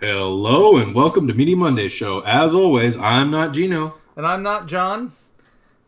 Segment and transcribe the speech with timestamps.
[0.00, 2.20] Hello and welcome to Media Monday Show.
[2.20, 3.98] As always, I'm not Gino.
[4.14, 5.12] And I'm not John.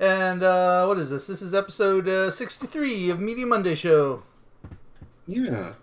[0.01, 1.29] And uh, what is this?
[1.29, 4.25] This is episode uh, 63 of Media Monday Show.
[5.29, 5.75] Yeah.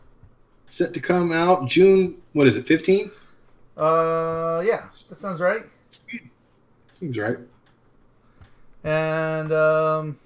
[0.66, 3.18] Set to come out June, what is it, 15th?
[3.78, 5.64] Uh, yeah, that sounds right.
[6.92, 7.38] Seems right.
[8.84, 10.20] And um,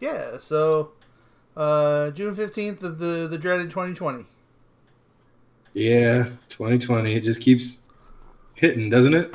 [0.00, 0.92] yeah, so
[1.58, 4.24] uh, June 15th of the, the dreaded 2020.
[5.76, 7.12] Yeah, 2020.
[7.12, 7.82] It just keeps
[8.56, 9.34] hitting, doesn't it?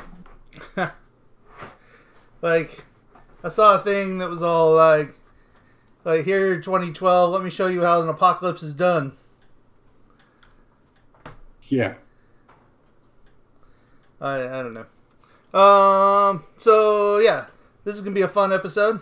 [2.42, 2.82] like,
[3.44, 5.14] I saw a thing that was all like,
[6.04, 7.32] like here 2012.
[7.32, 9.12] Let me show you how an apocalypse is done.
[11.68, 11.94] Yeah.
[14.20, 15.58] I I don't know.
[15.58, 16.44] Um.
[16.56, 17.46] So yeah,
[17.84, 19.00] this is gonna be a fun episode.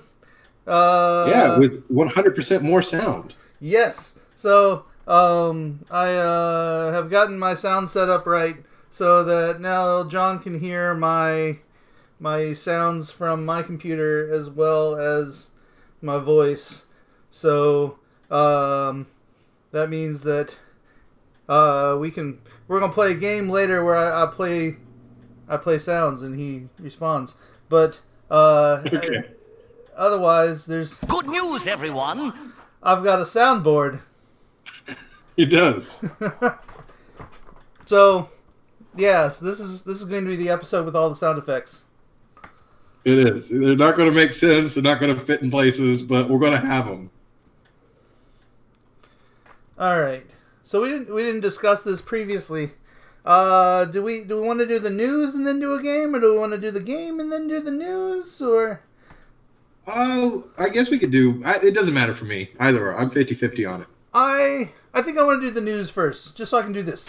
[0.66, 3.34] Uh, yeah, with 100% more sound.
[3.60, 4.18] Yes.
[4.36, 8.56] So um, I uh, have gotten my sound set up right
[8.90, 11.58] so that now John can hear my
[12.18, 15.50] my sounds from my computer as well as
[16.02, 16.86] my voice.
[17.30, 17.98] So
[18.30, 19.06] um,
[19.72, 20.56] that means that
[21.48, 24.76] uh, we can we're gonna play a game later where I, I play
[25.48, 27.36] I play sounds and he responds.
[27.68, 29.22] But uh, Okay.
[29.96, 32.52] otherwise, there's Good news, everyone!
[32.82, 34.00] I've got a soundboard.
[35.36, 36.04] It does.
[37.90, 38.28] So,
[38.94, 41.38] yeah, so this is this is going to be the episode with all the sound
[41.38, 41.86] effects.
[43.04, 43.48] it is.
[43.48, 44.74] They're not going to make sense.
[44.74, 47.10] They're not going to fit in places, but we're going to have them.
[49.76, 50.24] All right.
[50.62, 52.70] So we didn't we didn't discuss this previously.
[53.24, 56.14] Uh, do we do we want to do the news and then do a game,
[56.14, 58.82] or do we want to do the game and then do the news, or
[59.88, 61.42] Oh, I guess we could do.
[61.44, 62.86] I, it doesn't matter for me either.
[62.86, 62.96] Or.
[62.96, 63.88] I'm 50-50 on it.
[64.12, 66.82] I I think I want to do the news first, just so I can do
[66.82, 67.08] this.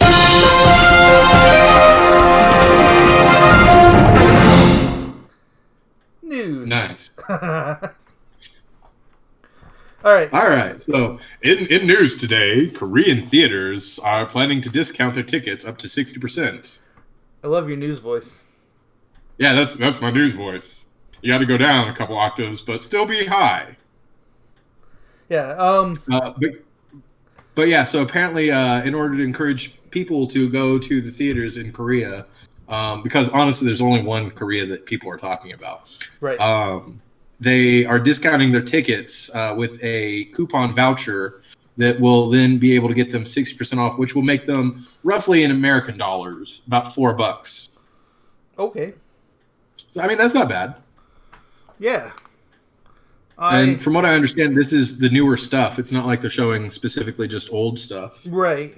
[6.22, 6.68] News.
[6.68, 7.10] Nice.
[10.04, 10.32] All right.
[10.32, 10.80] All right.
[10.80, 15.86] So, in, in news today, Korean theaters are planning to discount their tickets up to
[15.86, 16.78] 60%.
[17.44, 18.44] I love your news voice.
[19.38, 20.86] Yeah, that's that's my news voice.
[21.20, 23.76] You got to go down a couple octaves, but still be high.
[25.28, 25.50] Yeah.
[25.54, 26.00] Um.
[26.10, 26.50] Uh, but,
[27.54, 31.56] but yeah, so apparently, uh, in order to encourage people to go to the theaters
[31.56, 32.26] in Korea,
[32.68, 35.90] um, because honestly, there's only one Korea that people are talking about.
[36.20, 36.40] Right.
[36.40, 37.00] Um,
[37.40, 41.42] they are discounting their tickets uh, with a coupon voucher
[41.76, 45.42] that will then be able to get them 60% off, which will make them roughly
[45.42, 47.78] in American dollars about four bucks.
[48.58, 48.94] okay.
[49.90, 50.80] So, I mean, that's not bad.
[51.78, 52.12] Yeah.
[53.42, 55.78] I And from what I understand, this is the newer stuff.
[55.78, 58.18] It's not like they're showing specifically just old stuff.
[58.26, 58.76] right.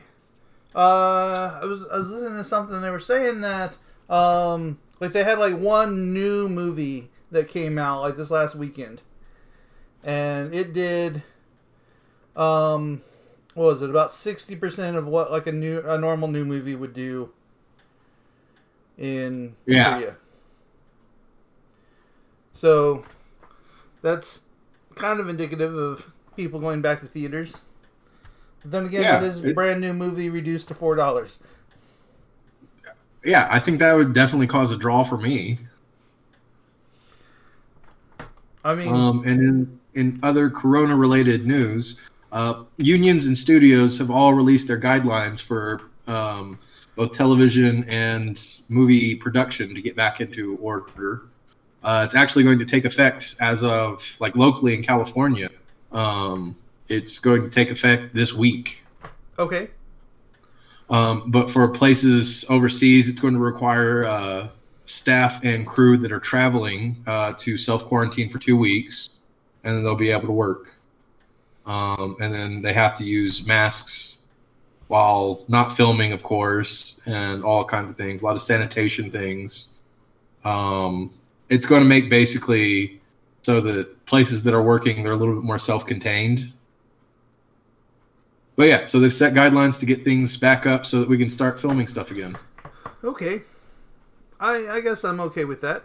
[0.75, 3.77] Uh, I was I was listening to something they were saying that
[4.11, 9.01] um like they had like one new movie that came out like this last weekend,
[10.03, 11.23] and it did
[12.35, 13.03] um
[13.55, 16.75] what was it about sixty percent of what like a new a normal new movie
[16.75, 17.31] would do
[18.99, 19.95] in Yeah.
[19.95, 20.17] Korea.
[22.53, 23.05] So
[24.03, 24.41] that's
[24.95, 27.63] kind of indicative of people going back to theaters.
[28.63, 31.39] But then again, Yeah, it is a it- brand new movie reduced to four dollars.
[33.25, 35.59] Yeah, I think that would definitely cause a draw for me.
[38.65, 42.01] I mean, Um, and in, in other corona related news,
[42.33, 46.59] uh, unions and studios have all released their guidelines for um,
[46.97, 51.23] both television and movie production to get back into order.
[51.85, 55.49] Uh, it's actually going to take effect as of like locally in California.
[55.93, 56.57] Um,
[56.89, 58.83] it's going to take effect this week.
[59.39, 59.69] okay,
[60.89, 64.49] Um, but for places overseas, it's going to require uh,
[64.87, 69.11] staff and crew that are traveling uh, to self quarantine for two weeks,
[69.63, 70.77] and then they'll be able to work.
[71.67, 74.21] Um, and then they have to use masks
[74.89, 78.23] while not filming, of course, and all kinds of things.
[78.23, 79.69] A lot of sanitation things.
[80.45, 81.11] Um,
[81.49, 83.01] it's going to make basically
[83.43, 86.53] so that places that are working they're a little bit more self-contained.
[88.57, 91.29] But yeah, so they've set guidelines to get things back up so that we can
[91.29, 92.37] start filming stuff again.
[93.03, 93.43] okay.
[94.41, 95.85] I I guess I'm okay with that.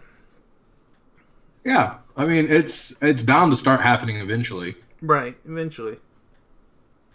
[1.65, 4.75] Yeah, I mean it's it's bound to start happening eventually.
[5.01, 5.97] Right, eventually.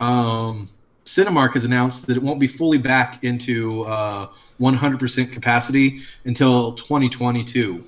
[0.00, 0.68] Um,
[1.04, 4.28] Cinemark has announced that it won't be fully back into uh,
[4.60, 7.84] 100% capacity until 2022.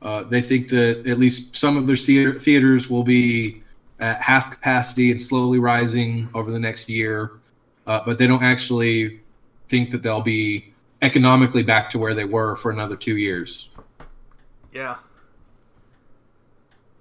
[0.00, 3.62] Uh, they think that at least some of their theater, theaters will be
[4.00, 7.32] at half capacity and slowly rising over the next year,
[7.86, 9.20] uh, but they don't actually
[9.68, 10.72] think that they'll be
[11.02, 13.70] economically back to where they were for another two years.
[14.72, 14.96] Yeah.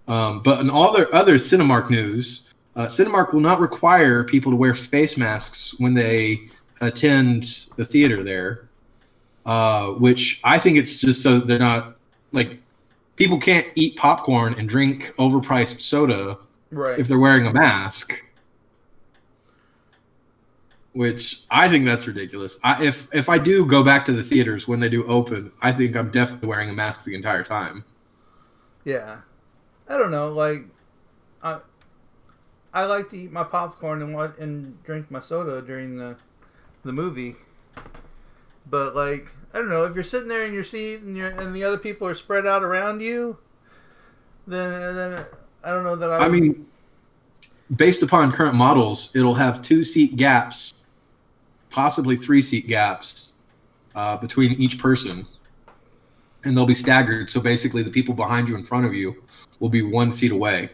[0.07, 4.55] Um, but in all their other Cinemark news, uh, Cinemark will not require people to
[4.55, 6.47] wear face masks when they
[6.81, 8.69] attend the theater there,
[9.45, 11.97] uh, which I think it's just so they're not
[12.31, 12.59] like
[13.17, 16.39] people can't eat popcorn and drink overpriced soda
[16.71, 16.99] Right.
[16.99, 18.23] if they're wearing a mask.
[20.93, 22.57] Which I think that's ridiculous.
[22.63, 25.71] I, if if I do go back to the theaters when they do open, I
[25.71, 27.83] think I'm definitely wearing a mask the entire time.
[28.85, 29.21] Yeah.
[29.87, 30.31] I don't know.
[30.33, 30.65] Like,
[31.43, 31.59] I
[32.73, 36.17] I like to eat my popcorn and what and drink my soda during the
[36.83, 37.35] the movie.
[38.65, 39.27] But like,
[39.57, 41.79] I don't know if you're sitting there in your seat and you're and the other
[41.79, 43.35] people are spread out around you,
[44.45, 45.25] then then
[45.63, 46.25] I don't know that I.
[46.25, 46.67] I mean,
[47.75, 50.85] based upon current models, it'll have two seat gaps,
[51.71, 53.31] possibly three seat gaps
[53.95, 55.25] uh, between each person,
[56.43, 57.27] and they'll be staggered.
[57.27, 59.23] So basically, the people behind you, in front of you,
[59.59, 60.69] will be one seat away.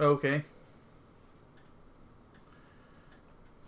[0.00, 0.42] okay.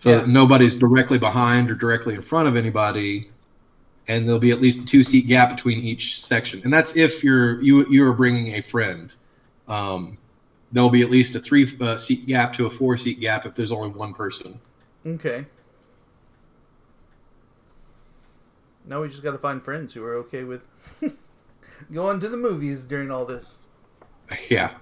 [0.00, 0.16] So Yeah.
[0.16, 3.30] that nobody's directly behind or directly in front of anybody,
[4.08, 6.60] and there'll be at least a two seat gap between each section.
[6.64, 9.14] And that's if you're you you are bringing a friend.
[9.68, 10.18] Um,
[10.72, 13.54] there'll be at least a three uh, seat gap to a four seat gap if
[13.54, 14.58] there's only one person.
[15.06, 15.46] Okay.
[18.86, 20.62] Now we just got to find friends who are okay with
[21.92, 23.58] going to the movies during all this.
[24.48, 24.72] Yeah.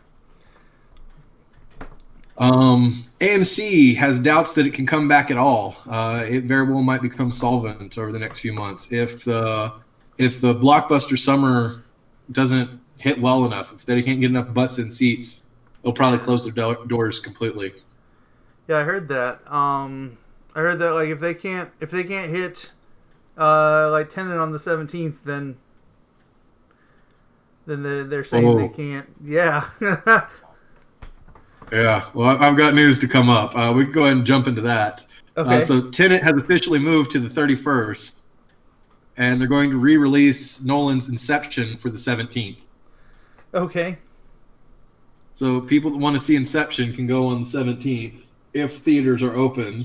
[2.38, 5.76] Um, AMC has doubts that it can come back at all.
[5.88, 9.72] Uh, it very well might become solvent over the next few months if the
[10.18, 11.82] if the blockbuster summer
[12.32, 13.72] doesn't hit well enough.
[13.72, 15.44] If they can't get enough butts in seats,
[15.82, 17.72] they'll probably close their do- doors completely.
[18.68, 19.40] Yeah, I heard that.
[19.52, 20.18] Um,
[20.54, 22.72] I heard that like if they can't if they can't hit
[23.36, 25.56] uh, like Tenet on the seventeenth, then
[27.66, 28.68] then they're, they're saying they Oh.
[28.68, 29.08] can't.
[29.24, 29.68] Yeah.
[31.72, 32.08] Yeah.
[32.14, 33.54] Well, I've got news to come up.
[33.56, 35.06] Uh, we can go ahead and jump into that.
[35.36, 35.56] okay.
[35.56, 38.16] Uh, so Tenet has officially moved to the 31st,
[39.16, 42.58] and they're going to re-release Nolan's Inception for the 17th.
[43.54, 43.98] okay.
[45.34, 48.22] So people that want to see Inception can go on the 17th
[48.54, 49.82] if theaters are open.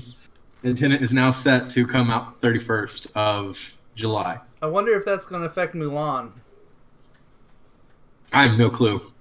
[0.64, 4.40] And Tenet is now set to come out 31st of July.
[4.62, 6.32] I wonder if that's going to affect Mulan.
[8.32, 9.12] I have no clue.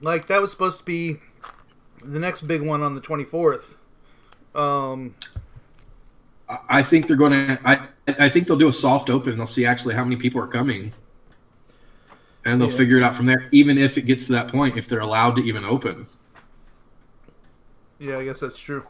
[0.00, 1.16] Like that was supposed to be
[2.04, 3.76] the next big one on the twenty fourth.
[4.54, 5.14] Um.
[6.48, 7.58] I- I think they're going to.
[7.64, 7.80] I
[8.20, 9.36] I think they'll do a soft open.
[9.36, 10.92] They'll see actually how many people are coming,
[12.44, 12.76] and they'll Yeah.
[12.76, 13.48] figure it out from there.
[13.50, 16.06] Even if it gets to that point, if they're allowed to even open.
[17.98, 18.84] Yeah, I guess that's true.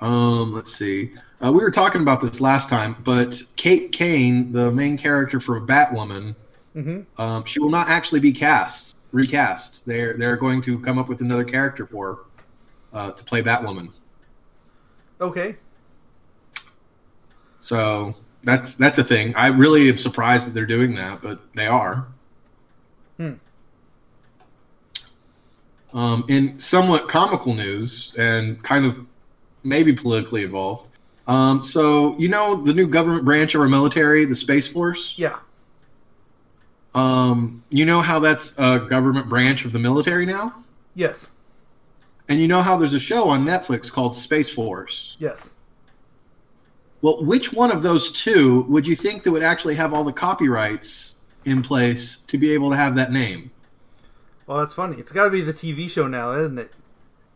[0.00, 1.12] Um, let's see.
[1.44, 5.60] Uh, we were talking about this last time, but Kate Kane, the main character for
[5.60, 6.34] Batwoman,
[6.72, 9.84] hmm um, she will not actually be cast, recast.
[9.86, 12.18] They're they're going to come up with another character for her
[12.92, 13.88] uh, to play Batwoman.
[15.20, 15.56] Okay.
[17.58, 19.34] So that's that's a thing.
[19.34, 22.06] I really am surprised that they're doing that, but they are.
[23.16, 23.34] Hmm.
[25.92, 29.04] Um, in somewhat comical news and kind of
[29.64, 30.88] maybe politically involved.
[31.26, 35.18] Um, so you know the new government branch of our military, the Space Force.
[35.18, 35.38] Yeah.
[36.94, 40.52] Um, you know how that's a government branch of the military now,
[40.94, 41.28] Yes.
[42.28, 45.16] and you know how there's a show on Netflix called Space Force.
[45.20, 45.54] Yes.
[47.02, 50.12] Well, which one of those two would you think that would actually have all the
[50.12, 53.50] copyrights in place to be able to have that name?
[54.46, 54.96] Well, that's funny.
[54.98, 56.72] It's got to be the TV show now, isn't it?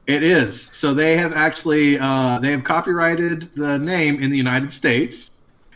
[0.07, 0.61] It is.
[0.73, 5.31] So they have actually uh, they have copyrighted the name in the United States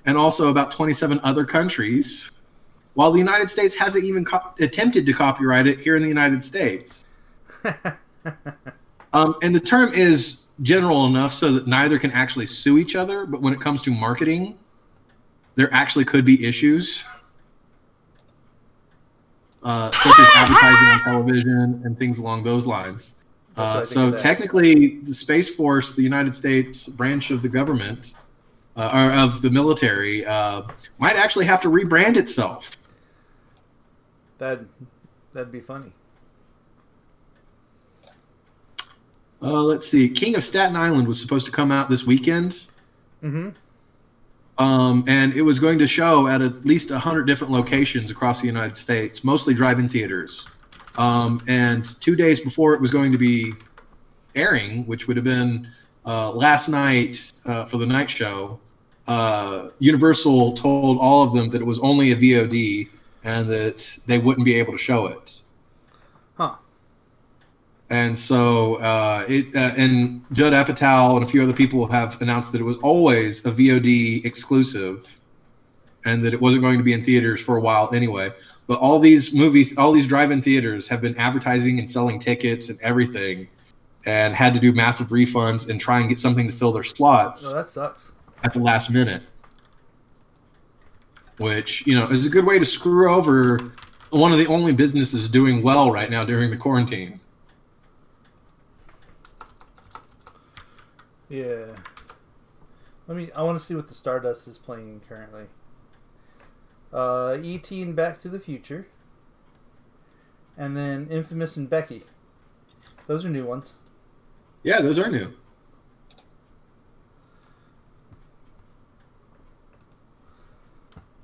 [0.04, 2.37] and also about 27 other countries,
[2.98, 6.42] while the United States hasn't even co- attempted to copyright it here in the United
[6.42, 7.04] States.
[9.14, 13.24] Um, and the term is general enough so that neither can actually sue each other,
[13.24, 14.58] but when it comes to marketing,
[15.54, 17.04] there actually could be issues,
[19.62, 23.14] uh, such as advertising on television and things along those lines.
[23.54, 27.48] That's what I Uh, so technically, the Space Force, the United States branch of the
[27.48, 28.14] government,
[28.76, 30.62] uh, or of the military, uh,
[30.98, 32.77] might actually have to rebrand itself.
[34.38, 34.60] That
[35.32, 35.92] that'd be funny.
[39.40, 40.08] Uh, let's see.
[40.08, 42.64] King of Staten Island was supposed to come out this weekend.
[43.22, 43.50] Mm-hmm.
[44.58, 48.48] Um, and it was going to show at at least 100 different locations across the
[48.48, 50.48] United States, mostly drive in theaters.
[50.96, 53.52] Um, and two days before it was going to be
[54.34, 55.68] airing, which would have been
[56.04, 58.58] uh, last night uh, for the night show,
[59.06, 62.88] uh, Universal told all of them that it was only a VOD
[63.24, 65.40] and that they wouldn't be able to show it.
[66.36, 66.54] Huh.
[67.90, 72.52] And so uh, it uh, and Judd Apatow and a few other people have announced
[72.52, 75.18] that it was always a VOD exclusive,
[76.04, 78.30] and that it wasn't going to be in theaters for a while anyway.
[78.66, 82.78] But all these movies, all these drive-in theaters have been advertising and selling tickets and
[82.82, 83.48] everything,
[84.04, 87.50] and had to do massive refunds and try and get something to fill their slots
[87.50, 88.12] Oh, that sucks.
[88.44, 89.22] at the last minute.
[91.38, 93.72] Which, you know, is a good way to screw over
[94.10, 97.20] one of the only businesses doing well right now during the quarantine.
[101.28, 101.66] Yeah.
[103.06, 103.30] Let me.
[103.34, 105.44] I want to see what the Stardust is playing currently.
[106.92, 107.82] Uh, E.T.
[107.82, 108.86] and Back to the Future,
[110.56, 112.04] and then Infamous and Becky.
[113.06, 113.74] Those are new ones.
[114.62, 115.34] Yeah, those are new.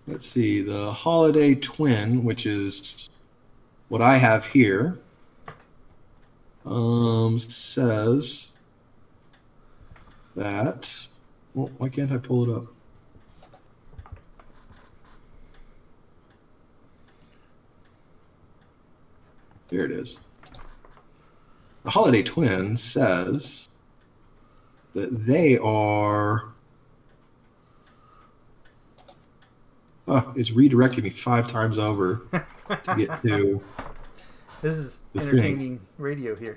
[0.06, 3.08] Let's see, the Holiday Twin, which is
[3.88, 4.98] what I have here,
[6.66, 8.52] um, says
[10.36, 10.94] that.
[11.54, 12.66] Well, why can't I pull it up?
[19.70, 20.18] There it is.
[21.84, 23.70] The Holiday Twin says
[24.92, 26.53] that they are.
[30.06, 33.62] Oh, it's redirecting me five times over to get to.
[34.60, 35.28] This is The thing.
[35.28, 36.56] entertaining radio here.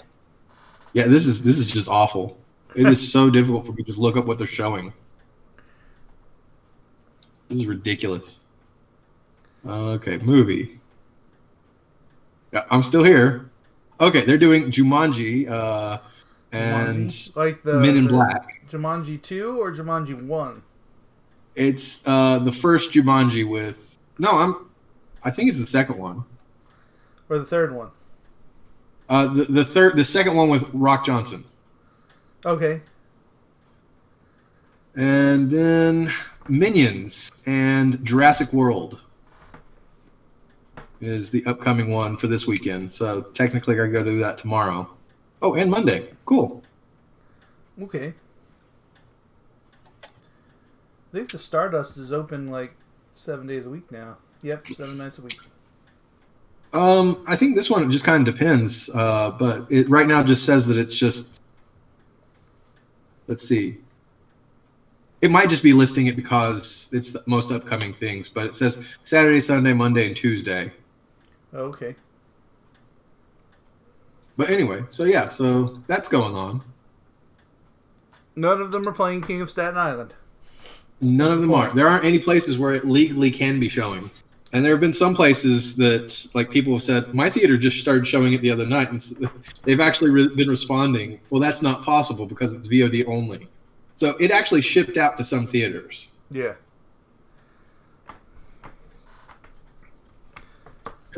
[0.93, 2.37] Yeah, this is this is just awful.
[2.75, 4.91] It is so difficult for me to just look up what they're showing.
[7.49, 8.39] This is ridiculous.
[9.65, 10.79] Okay, movie.
[12.51, 13.49] Yeah, I'm still here.
[13.99, 15.99] Okay, they're doing Jumanji uh,
[16.51, 17.35] and Jumanji?
[17.35, 18.67] like the Men in the Black.
[18.69, 20.61] Jumanji two or Jumanji one.
[21.57, 24.69] It's uh, the first Jumanji with no, I'm.
[25.23, 26.23] I think it's the second one.
[27.29, 27.89] or the third one.
[29.09, 31.43] Uh, the the third, the second one with Rock Johnson,
[32.45, 32.81] Okay.
[34.95, 36.09] and then
[36.47, 39.01] Minions and Jurassic World
[41.01, 42.93] is the upcoming one for this weekend.
[42.93, 44.89] So technically, I go do that tomorrow.
[45.41, 46.09] Oh, and Monday.
[46.25, 46.63] Cool.
[47.81, 48.13] Okay.
[51.13, 52.73] I think the Stardust is open like
[53.13, 54.17] seven days a week now.
[54.43, 55.37] Yep, seven nights a week.
[56.73, 60.45] Um, I think this one just kind of depends, uh, but it right now just
[60.45, 61.41] says that it's just.
[63.27, 63.77] Let's see.
[65.21, 68.97] It might just be listing it because it's the most upcoming things, but it says
[69.03, 70.71] Saturday, Sunday, Monday, and Tuesday.
[71.53, 71.95] Oh, okay.
[74.37, 76.63] But anyway, so yeah, so that's going on.
[78.35, 80.13] None of them are playing King of Staten Island.
[81.01, 81.69] None of them are.
[81.69, 84.09] There aren't any places where it legally can be showing.
[84.53, 88.07] And there have been some places that, like, people have said, my theater just started
[88.07, 89.01] showing it the other night, and
[89.63, 93.47] they've actually re- been responding, well, that's not possible because it's VOD only.
[93.95, 96.13] So it actually shipped out to some theaters.
[96.31, 96.53] Yeah.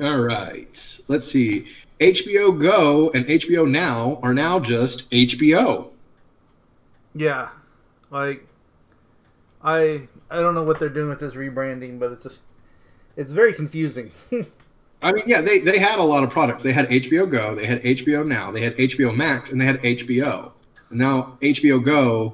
[0.02, 1.00] All right.
[1.08, 1.68] Let's see.
[2.00, 5.90] HBO Go and HBO Now are now just HBO.
[7.16, 7.50] Yeah.
[8.10, 8.46] Like
[9.64, 12.32] I I don't know what they're doing with this rebranding, but it's a,
[13.18, 14.12] it's very confusing.
[15.02, 16.62] I mean, yeah, they, they had a lot of products.
[16.62, 19.82] They had HBO Go, they had HBO Now, they had HBO Max, and they had
[19.82, 20.52] HBO.
[20.90, 22.34] And now HBO Go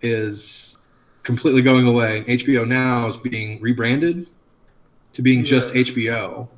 [0.00, 0.78] is
[1.22, 2.18] completely going away.
[2.18, 4.26] and HBO Now is being rebranded
[5.12, 6.48] to being just HBO.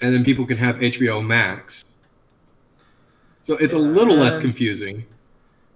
[0.00, 1.96] And then people can have HBO Max.
[3.42, 5.04] So it's a little less confusing.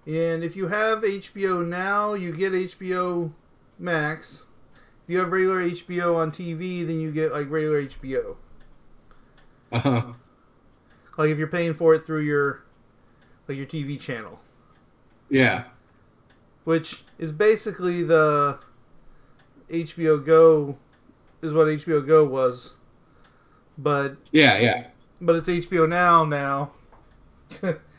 [0.05, 3.31] And if you have HBO now, you get HBO
[3.79, 4.45] Max.
[5.03, 8.35] If you have regular HBO on TV, then you get like regular HBO.
[9.71, 10.13] Uh-huh.
[11.17, 12.63] Like if you're paying for it through your
[13.47, 14.39] like your TV channel,
[15.29, 15.65] Yeah.
[16.63, 18.59] which is basically the
[19.69, 20.77] HBO Go
[21.41, 22.75] is what HBO Go was,
[23.77, 24.87] but Yeah, yeah.
[25.19, 26.71] but it's HBO Now now.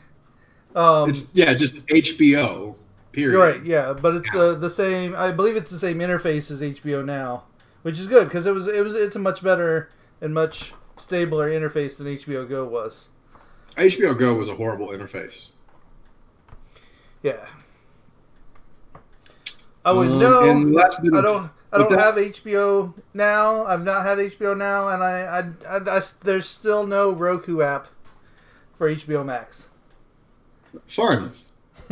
[0.75, 2.75] um, It's yeah, just HBO.
[3.11, 3.37] Period.
[3.39, 5.15] right, yeah, but it's the the same.
[5.15, 7.43] I believe it's the same interface as HBO Now,
[7.81, 9.89] which is good because it was it was it's a much better
[10.21, 13.09] and much stabler interface than HBO Go was.
[13.77, 15.49] HBO Go was a horrible interface.
[17.23, 17.45] Yeah.
[19.83, 20.79] I would Um, know.
[21.13, 21.51] I don't.
[21.71, 21.99] I don't that?
[21.99, 23.65] have HBO now.
[23.65, 25.19] I've not had HBO now, and I,
[25.69, 27.87] I, I, I- there's still no Roku app
[28.77, 29.69] for HBO Max.
[30.85, 31.31] Fun.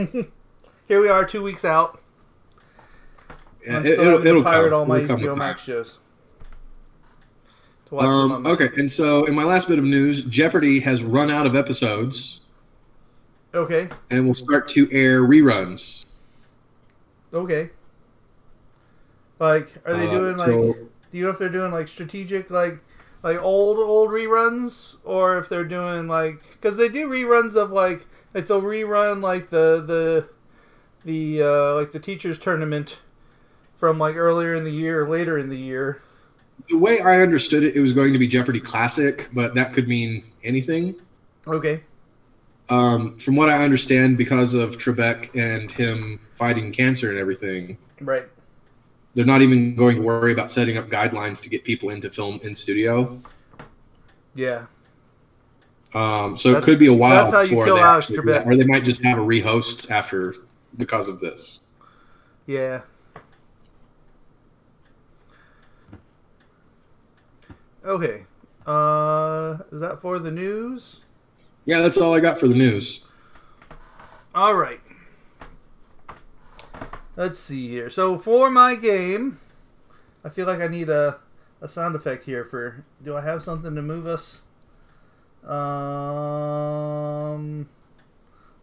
[0.88, 2.00] Here we are, two weeks out.
[3.66, 4.80] Yeah, I'm it, still having it'll pirate come.
[4.80, 6.00] all my It'll HBO Max shows.
[7.88, 11.32] To watch Um, okay, and so in my last bit of news, Jeopardy has run
[11.32, 12.42] out of episodes
[13.54, 13.88] Okay.
[14.12, 16.06] and will start to air reruns.
[17.34, 17.70] Okay.
[19.40, 20.48] Like, are they Uh, doing like?
[20.50, 22.80] Do you know if they're doing like strategic, like,
[23.24, 26.42] like old old reruns, or if they're doing like?
[26.54, 30.30] Because they do reruns of like, like they'll rerun like the the
[31.06, 33.00] the uh, like the teachers tournament
[33.76, 36.02] from like earlier in the year, or later in the year.
[36.70, 39.88] The way I understood it, it was going to be Jeopardy Classic, but that could
[39.88, 40.96] mean anything.
[41.48, 41.82] Okay.
[42.70, 48.26] Um, from what I understand, because of Trebek and him fighting cancer and everything, Right.
[49.16, 52.40] they're not even going to worry about setting up guidelines to get people into film
[52.44, 53.20] in studio.
[54.36, 54.68] Yeah.
[55.94, 58.48] Um, so it could be a while that's how you before they Alex actually that,
[58.48, 60.36] or they might just have a rehost after
[60.78, 61.60] because of this.
[62.48, 62.82] Yeah.
[67.86, 68.26] Okay.
[68.66, 71.02] Uh, is that for the news?
[71.66, 73.06] Yeah, that's all I got for the news.
[74.34, 74.82] All right.
[77.16, 77.90] Let's see here.
[77.90, 79.40] So for my game,
[80.26, 81.20] I feel like I need a,
[81.62, 82.84] a sound effect here for.
[83.04, 84.42] Do I have something to move us?
[85.46, 85.52] Um,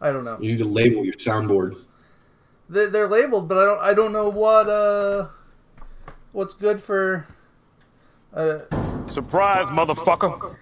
[0.01, 0.39] I don't know.
[0.41, 1.77] You need to label your soundboard.
[2.69, 3.81] They, they're labeled, but I don't.
[3.81, 5.29] I don't know what uh,
[6.33, 7.27] what's good for.
[8.33, 8.61] Uh,
[9.09, 10.57] Surprise, motherfucker.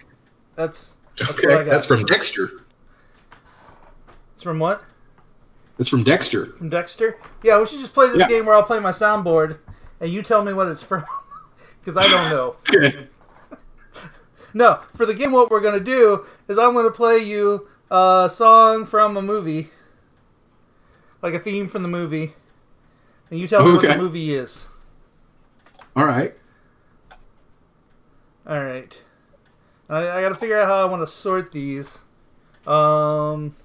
[0.55, 1.71] that's that's what I Okay, got.
[1.71, 2.49] that's from Dexter.
[4.33, 4.83] It's from what?
[5.77, 6.47] It's from Dexter.
[6.47, 7.17] From Dexter?
[7.43, 8.27] Yeah, we should just play this Yeah.
[8.27, 9.59] game where I'll play my soundboard,
[10.01, 11.05] and you tell me what it's from,
[11.79, 12.55] because I don't know.
[12.75, 13.07] Okay.
[14.53, 18.85] No, for the game, what we're gonna do is I'm gonna play you a song
[18.85, 19.69] from a movie,
[21.21, 22.33] like a theme from the movie,
[23.29, 24.67] and you tell me what the movie is.
[25.95, 26.39] All right.
[28.47, 29.01] All right.
[29.89, 31.99] I, I got to figure out how I want to sort these.
[32.65, 33.55] Um,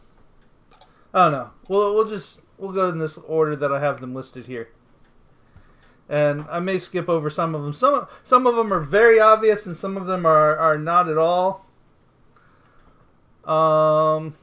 [1.13, 1.51] I don't know.
[1.69, 4.69] We'll we'll just we'll go in this order that I have them listed here.
[6.09, 7.73] And I may skip over some of them.
[7.73, 11.17] Some some of them are very obvious, and some of them are are not at
[11.17, 11.65] all.
[13.45, 14.35] Um,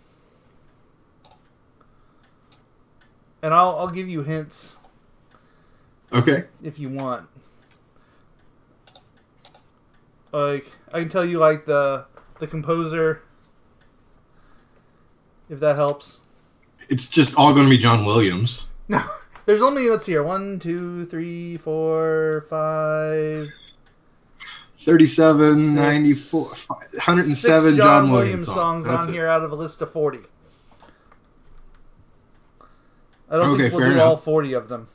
[3.43, 4.77] and I'll I'll give you hints
[6.13, 6.43] Okay.
[6.63, 7.27] if you want.
[10.31, 12.05] Like I can tell you like the
[12.39, 13.21] the composer
[15.49, 16.21] if that helps.
[16.89, 18.67] It's just all going to be John Williams.
[18.87, 19.01] No.
[19.45, 20.23] There's only let's see here.
[20.23, 23.37] One, two, three, four, five
[24.79, 26.67] 37, Six- 94, six
[27.07, 29.11] 107 John, Williams songs on it.
[29.11, 30.19] here out of a list of forty.
[33.29, 34.87] I don't Okay, think we'll do all forty of them.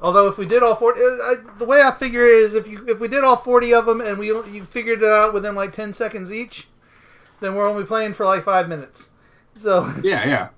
[0.00, 2.66] Although if we did all forty, uh, I, the way I figure it is if
[2.68, 5.54] you if we did all forty of them and we you figured it out within
[5.54, 6.68] like ten seconds each,
[7.40, 9.10] then we're only playing for like five minutes.
[9.54, 10.48] So Yeah, yeah.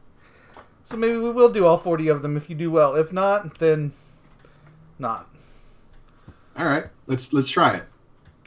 [0.84, 2.94] So maybe we will do all forty of them if you do well.
[2.94, 3.92] If not, then
[4.98, 5.28] not.
[6.56, 6.84] All right.
[7.06, 7.84] Let's let's try it.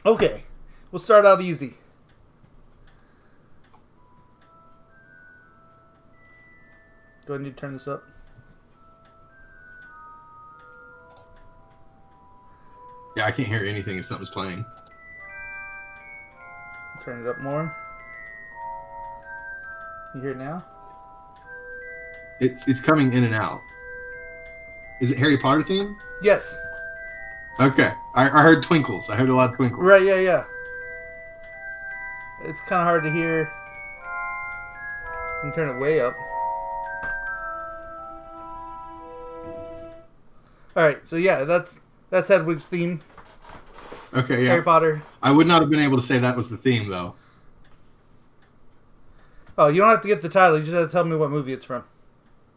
[0.06, 0.44] Okay,
[0.90, 1.74] we'll start out easy.
[7.26, 8.02] Do I need to turn this up?
[13.16, 14.64] Yeah, I can't hear anything if something's playing.
[17.04, 17.76] Turn it up more.
[20.14, 20.64] You hear it now?
[22.40, 23.62] It's it's coming in and out.
[25.00, 25.96] Is it Harry Potter theme?
[26.22, 26.56] Yes.
[27.60, 27.92] Okay.
[28.14, 29.10] I, I heard twinkles.
[29.10, 29.82] I heard a lot of twinkles.
[29.82, 30.02] Right.
[30.02, 30.20] Yeah.
[30.20, 30.44] Yeah.
[32.44, 33.52] It's kind of hard to hear.
[35.44, 36.14] You can turn it way up.
[40.76, 41.06] All right.
[41.06, 43.00] So yeah, that's that's Hedwig's theme.
[44.14, 44.50] Okay, yeah.
[44.50, 45.02] Harry Potter.
[45.22, 47.14] I would not have been able to say that was the theme though.
[49.58, 50.56] Oh, you don't have to get the title.
[50.56, 51.84] You just have to tell me what movie it's from.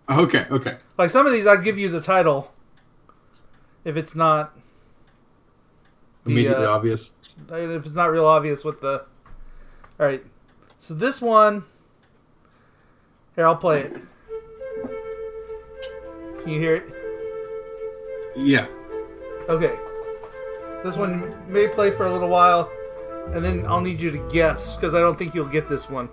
[0.09, 0.77] Okay, okay.
[0.97, 2.51] Like some of these, I'd give you the title.
[3.85, 4.53] If it's not,
[6.25, 7.13] The, Immediately uh, obvious.
[7.49, 9.05] if it's not real obvious what the.
[9.99, 10.23] All right,
[10.77, 11.63] so this one.
[13.35, 13.93] Here, I'll play it.
[16.43, 16.83] Can you hear it?
[18.35, 18.67] Yeah.
[19.47, 19.77] Okay.
[20.83, 22.69] This one may play for a little while,
[23.33, 26.09] and then I'll need you to guess because I don't think you'll get this one.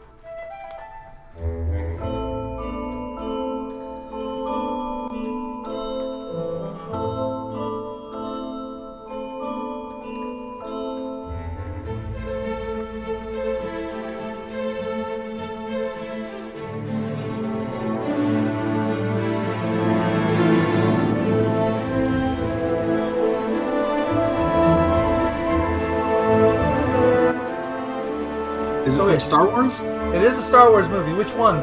[29.18, 29.44] Is it Okay.
[29.54, 29.80] from Star Wars?
[30.14, 31.12] It is a Star Wars movie.
[31.12, 31.56] Which one?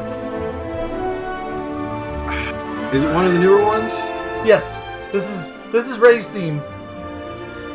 [2.94, 3.92] Is it one of the newer ones?
[4.44, 4.82] Yes.
[5.10, 6.60] This is this is Rey's theme.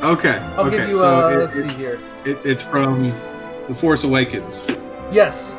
[0.04, 0.38] Okay.
[0.56, 0.78] I'll okay.
[0.78, 0.96] give you.
[0.96, 2.00] so Uh, it- let's it- see here.
[2.26, 3.12] it- it's from
[3.68, 4.70] The Force Awakens.
[5.12, 5.56] Yes.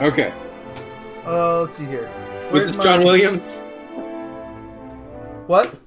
[0.00, 0.32] Okay.
[1.26, 2.08] Uh, let's see here.
[2.50, 3.58] Was this John my- Williams?
[5.46, 5.78] What?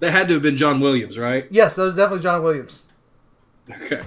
[0.00, 1.46] That had to have been John Williams, right?
[1.50, 2.82] Yes, that was definitely John Williams.
[3.82, 4.00] Okay.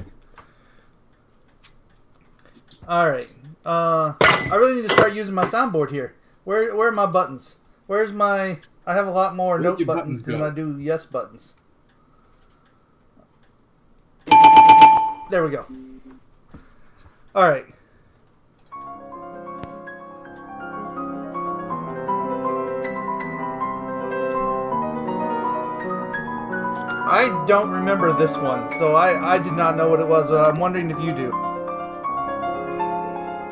[2.90, 3.28] All right.
[3.64, 6.16] Uh, I really need to start using my soundboard here.
[6.44, 7.60] Where where are my buttons?
[7.86, 8.58] Where's my?
[8.88, 10.42] I have a lot more Where'd note buttons buttons than?
[10.42, 11.54] I do yes buttons.
[15.30, 15.68] There we go.
[17.36, 17.66] All right.
[27.12, 30.44] I don't remember this one, so I, I did not know what it was, but
[30.44, 31.49] I'm wondering if you do.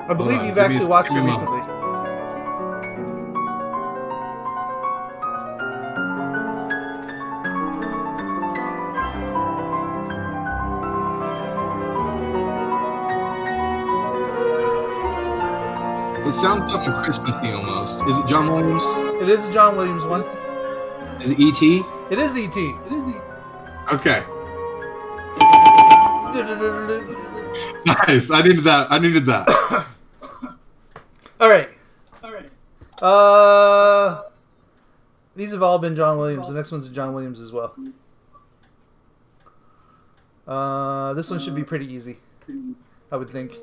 [0.10, 1.60] I believe on, you've give a actually watched it recently.
[1.60, 1.74] moment.
[16.28, 18.02] It sounds something Christmassy almost.
[18.04, 18.84] Is it John Williams?
[19.22, 20.22] It is a John Williams one.
[21.22, 21.84] Is it E.T.?
[22.12, 22.76] It is E.T.?
[22.86, 23.20] It is E.T.
[23.93, 24.24] Okay.
[27.86, 28.32] Nice.
[28.32, 28.91] I needed that.
[28.91, 29.48] I needed that.
[31.39, 31.70] All right.
[32.24, 32.50] All right.
[33.08, 34.24] Uh,
[35.34, 36.50] these have all been John Williams.
[36.50, 37.74] The next one's a John Williams as well.
[40.46, 42.17] Uh, this one should be pretty easy,
[43.10, 43.54] I would think.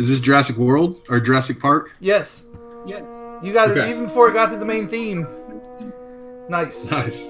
[0.00, 1.92] Is this Jurassic World or Jurassic Park?
[2.00, 2.46] Yes.
[2.84, 3.25] Yes.
[3.42, 5.26] You got it even before it got to the main theme.
[6.48, 6.90] Nice.
[6.90, 7.28] Nice.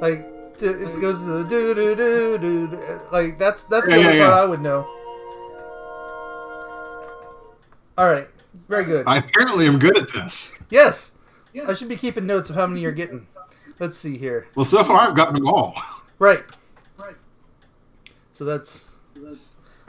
[0.00, 0.26] Like
[0.60, 2.76] it goes to the do do do do.
[2.76, 4.28] Uh, like that's that's Yeah, the yeah, only yeah.
[4.28, 4.86] part I would know.
[7.96, 8.28] All right.
[8.68, 9.06] Very good.
[9.06, 10.58] I apparently am good at this.
[10.70, 11.12] Yes.
[11.66, 13.26] I should be keeping notes of how many you're getting.
[13.80, 14.46] Let's see here.
[14.54, 15.74] Well, so far I've gotten them all.
[16.18, 16.44] Right.
[16.96, 17.16] Right.
[18.32, 18.88] So that's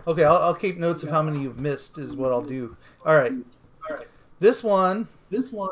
[0.07, 0.23] okay.
[0.23, 1.97] I'll, I'll keep notes of how many you've missed.
[1.97, 2.75] Is what I'll do.
[3.05, 3.33] All right.
[4.41, 4.47] All right.
[4.47, 5.07] This one.
[5.29, 5.69] This one.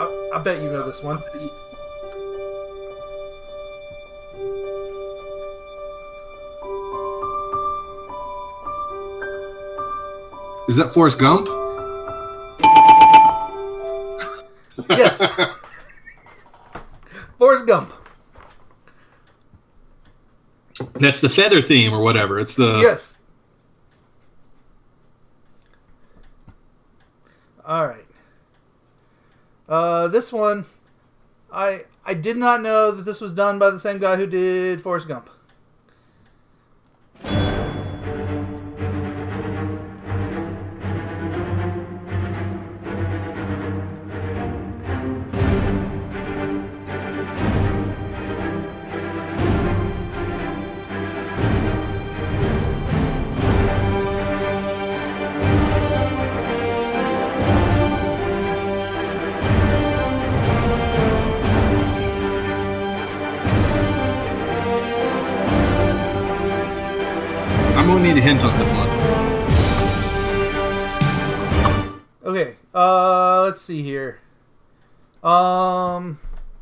[0.00, 1.18] I, I bet you know this one.
[10.68, 11.48] Is that Forrest Gump?
[14.90, 15.26] Yes.
[17.38, 17.92] Forrest Gump.
[20.94, 22.38] That's the feather theme or whatever.
[22.38, 23.17] It's the Yes.
[27.68, 28.06] All right.
[29.68, 30.64] Uh, this one,
[31.52, 34.80] I I did not know that this was done by the same guy who did
[34.80, 35.28] Forrest Gump.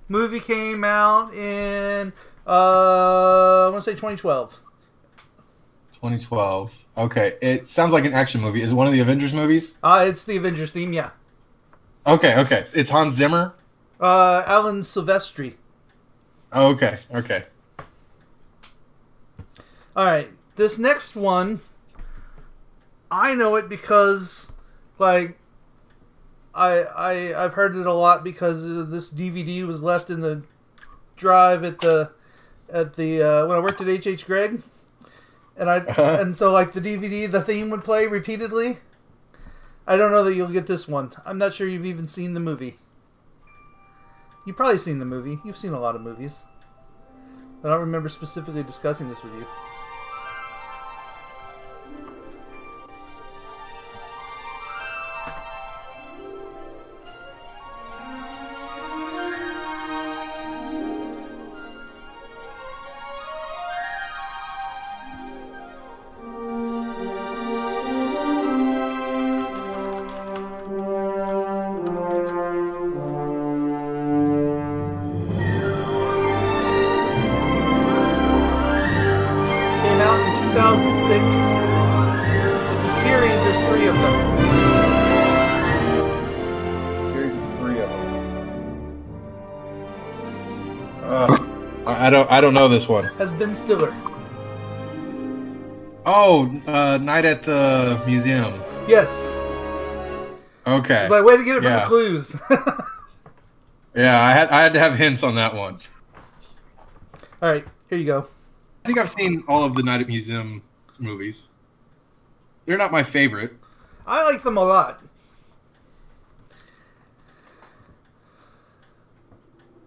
[0.09, 2.13] Movie came out in
[2.47, 4.61] uh, I want to say 2012.
[5.95, 6.87] 2012.
[6.99, 8.63] Okay, it sounds like an action movie.
[8.63, 9.79] Is it one of the Avengers movies?
[9.83, 10.93] Uh, it's the Avengers theme.
[10.93, 11.11] Yeah.
[12.07, 12.67] Okay, okay.
[12.75, 13.55] It's Hans Zimmer.
[13.99, 15.55] Uh, Alan Silvestri.
[16.53, 17.45] Oh, okay, okay.
[19.97, 21.63] All right, this next one,
[23.11, 24.53] I know it because,
[24.99, 25.39] like,
[26.57, 30.43] I I I've heard it a lot because uh, this DVD was left in the
[31.17, 32.11] drive at the
[32.73, 34.63] at the uh, when I worked at H H Gregg,
[35.57, 36.19] and I Uh-huh.
[36.21, 38.79] and so like the DVD the theme would play repeatedly.
[39.87, 41.13] I don't know that you'll get this one.
[41.25, 42.79] I'm not sure you've even seen the movie.
[44.45, 45.39] You've probably seen the movie.
[45.45, 46.43] You've seen a lot of movies.
[47.63, 49.47] I don't remember specifically discussing this with you.
[92.37, 93.07] I don't know this one.
[93.17, 93.95] Has Ben Stiller.
[96.05, 98.53] Oh, uh, Night at the Museum.
[98.87, 99.33] Yes.
[100.67, 101.05] Okay.
[101.05, 101.81] It's like way to get it from Yeah.
[101.81, 102.37] the clues.
[103.95, 105.79] Yeah, I had I had to have hints on that one.
[107.41, 108.27] All right, here you go.
[108.85, 110.61] I think I've seen all of the Night at Museum
[110.99, 111.49] movies.
[112.67, 113.55] They're not my favorite.
[114.07, 115.03] I like them a lot.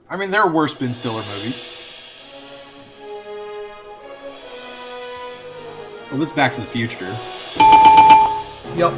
[0.09, 1.78] I mean, there are worse Ben Stiller movies.
[6.11, 7.15] Well, this Back to the Future.
[8.75, 8.93] Yep,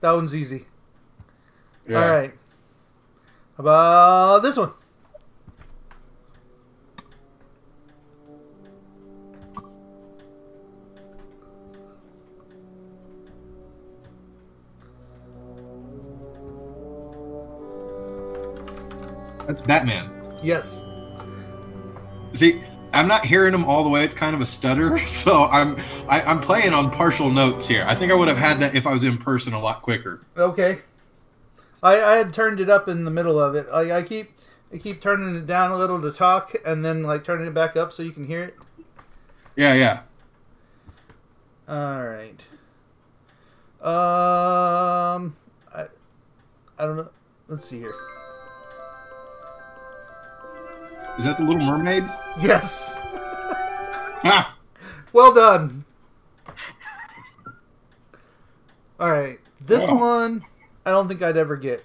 [0.00, 0.64] that one's easy.
[1.86, 2.02] Yeah.
[2.02, 2.32] All right.
[3.58, 4.72] How about this one?
[19.46, 20.10] That's Batman.
[20.42, 20.82] Yes.
[22.32, 22.62] See,
[22.96, 24.04] I'm not hearing them all the way.
[24.04, 25.76] It's kind of a stutter, so I'm
[26.08, 27.84] I, I'm playing on partial notes here.
[27.86, 30.22] I think I would have had that if I was in person a lot quicker.
[30.36, 30.78] Okay.
[31.82, 33.66] I, I had turned it up in the middle of it.
[33.72, 34.30] I, I keep
[34.72, 37.76] I keep turning it down a little to talk, and then like turning it back
[37.76, 38.56] up so you can hear it.
[39.56, 40.00] Yeah, yeah.
[41.68, 42.40] All right.
[43.82, 45.36] Um,
[45.74, 45.86] I
[46.78, 47.10] I don't know.
[47.48, 47.92] Let's see here.
[51.18, 52.04] Is that the Little Mermaid?
[52.40, 52.98] Yes.
[55.12, 55.84] Well done.
[59.00, 59.38] All right.
[59.60, 60.00] This Wow.
[60.00, 60.44] one,
[60.84, 61.84] I don't think I'd ever get.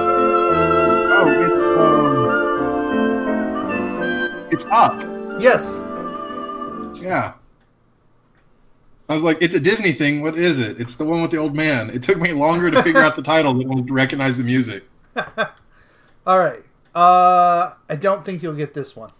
[0.00, 1.62] Oh, it's
[4.34, 5.40] um, it's up.
[5.40, 5.82] Yes.
[7.02, 7.34] Yeah.
[9.08, 10.22] I was like, it's a Disney thing.
[10.22, 10.78] What is it?
[10.78, 11.88] It's the one with the old man.
[11.88, 14.84] It took me longer to figure out the title than to recognize the music.
[16.26, 16.62] All right.
[16.94, 19.10] Uh, I don't think you'll get this one.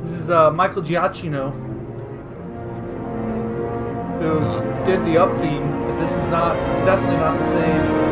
[0.00, 1.68] This is uh, Michael Giacchino,
[4.20, 4.40] who
[4.84, 6.54] did the Up theme, but this is not
[6.84, 8.08] definitely not the same.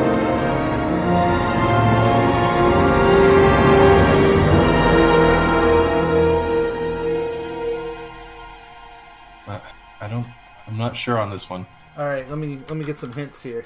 [9.48, 9.60] I,
[10.00, 10.26] I don't.
[10.66, 11.66] I'm not sure on this one.
[11.96, 13.64] All right, let me let me get some hints here.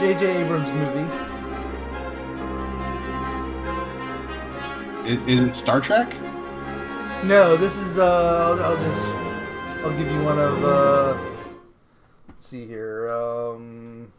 [0.00, 0.44] J.J.
[0.44, 1.06] Abrams movie.
[5.30, 6.16] Is it Star Trek?
[7.24, 7.98] No, this is.
[7.98, 9.06] Uh, I'll, I'll just.
[9.84, 10.64] I'll give you one of.
[10.64, 11.18] Uh,
[12.28, 13.10] let's see here.
[13.10, 14.10] Um,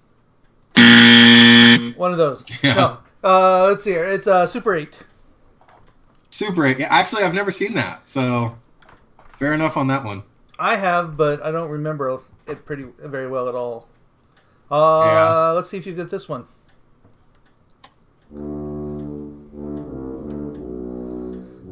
[1.95, 2.45] one of those.
[2.63, 2.75] Yeah.
[2.75, 2.97] No.
[3.23, 4.07] Uh, let's see here.
[4.07, 4.99] It's uh, Super Eight.
[6.29, 6.77] Super 8.
[6.77, 8.55] Yeah, actually, I've never seen that, so
[9.35, 10.21] fair enough on that one.
[10.59, 13.87] I have, but I don't remember it pretty very well at all.
[14.71, 15.49] Uh, Yeah.
[15.51, 16.45] Let's see if you get this one.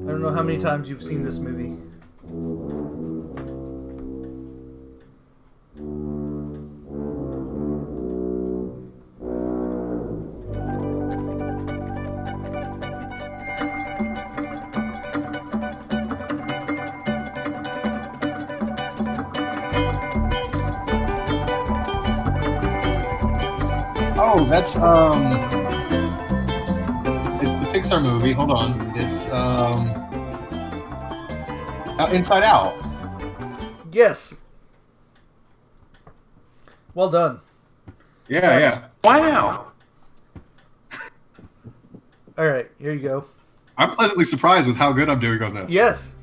[0.05, 1.77] I don't know how many times you've seen this movie.
[24.49, 25.25] That's um,
[27.41, 28.31] it's the Pixar movie.
[28.31, 29.89] Hold on, it's um,
[31.99, 32.75] uh, Inside Out.
[33.91, 34.35] Yes.
[36.95, 37.39] Well done.
[38.27, 38.83] Yeah, yeah.
[39.03, 39.71] Wow.
[42.37, 43.25] All right, here you go.
[43.77, 45.71] I'm pleasantly surprised with how good I'm doing on this.
[45.71, 46.13] Yes.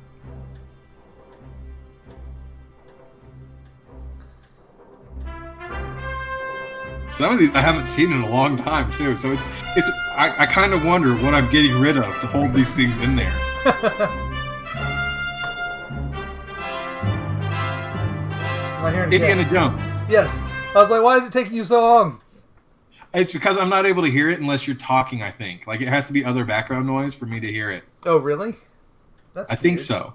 [7.17, 9.89] Some of these I haven't seen in a long time too, so it's it's.
[10.11, 13.15] I, I kind of wonder what I'm getting rid of to hold these things in
[13.15, 13.33] there.
[18.75, 19.49] Am I hearing Indiana yes?
[19.51, 19.81] Jones.
[20.07, 20.41] Yes.
[20.75, 22.21] I was like, why is it taking you so long?
[23.15, 25.23] It's because I'm not able to hear it unless you're talking.
[25.23, 27.83] I think like it has to be other background noise for me to hear it.
[28.05, 28.53] Oh, really?
[29.33, 30.13] That's I think so.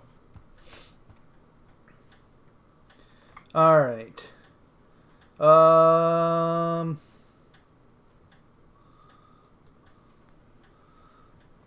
[3.56, 4.24] All right.
[5.42, 7.00] Um.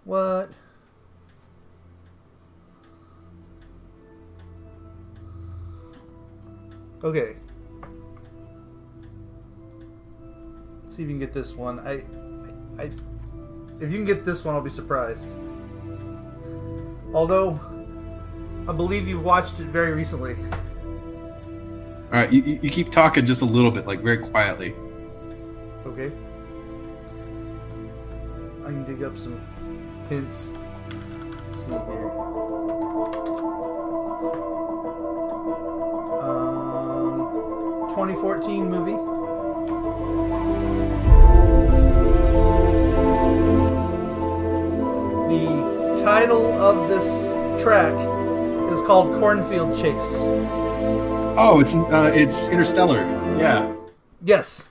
[0.06, 0.50] What?
[7.04, 7.36] Okay.
[10.84, 11.80] Let's see if you can get this one.
[11.82, 12.04] I,
[12.82, 12.92] I, I,
[13.82, 15.28] if you can get this one, I'll be surprised.
[17.14, 17.60] Although,
[18.70, 20.38] I believe you watched it very recently.
[22.14, 24.76] All right, you, you keep talking just a little bit, like very quietly.
[25.86, 26.12] Okay.
[28.64, 29.42] I can dig up some
[30.08, 30.48] hints.
[31.48, 32.12] Let's see here.
[36.22, 38.92] Um, 2014 movie.
[45.34, 47.06] The title of this
[47.64, 47.94] track
[48.72, 50.65] is called Cornfield Chase.
[51.38, 53.02] Oh, it's uh, it's Interstellar.
[53.38, 53.76] Yeah,
[54.24, 54.70] Yes.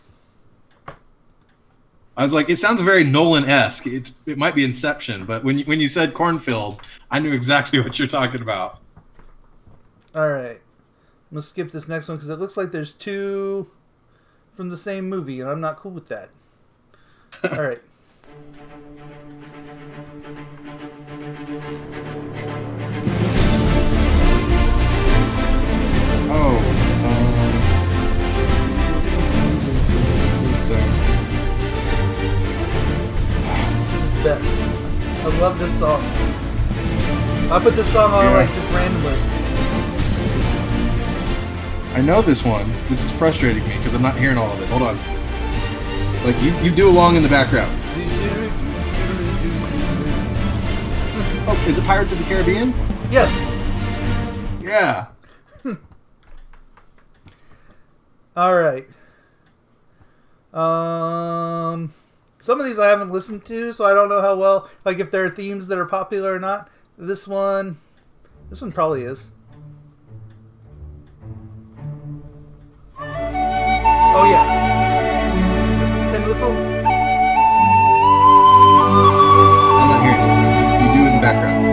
[2.17, 3.87] I was like, it sounds very Nolan-esque.
[3.87, 7.81] It it might be Inception, but when you, when you said cornfield, I knew exactly
[7.83, 8.79] what you're talking about.
[10.15, 10.57] All right.
[10.57, 13.69] I'm gonna skip this next one because it looks like there's two
[14.53, 16.31] from the same movie, and I'm not cool with that.
[17.53, 17.83] All right.
[34.25, 34.51] Best.
[35.25, 36.03] I love this song.
[37.53, 38.31] I put this song on Yeah.
[38.39, 39.15] like just randomly.
[41.93, 42.69] I know this one.
[42.89, 44.69] This is frustrating me because I'm not hearing all of it.
[44.71, 44.97] Hold on.
[46.25, 47.71] Like you, you do along in the background.
[51.47, 52.73] Oh, is it Pirates of the Caribbean?
[53.11, 53.31] Yes.
[54.63, 55.09] Yeah.
[58.37, 58.87] All right.
[60.55, 61.93] Um,
[62.45, 65.11] some of these I haven't listened to, so I don't know how well, like if
[65.11, 66.69] there are themes that are popular or not.
[66.99, 67.79] This one,
[68.51, 69.31] this one probably is.
[72.99, 74.45] Oh yeah.
[76.13, 76.53] Tin whistle.
[76.53, 76.85] I'm
[79.89, 80.29] not hearing it.
[80.83, 81.65] You do it in the background.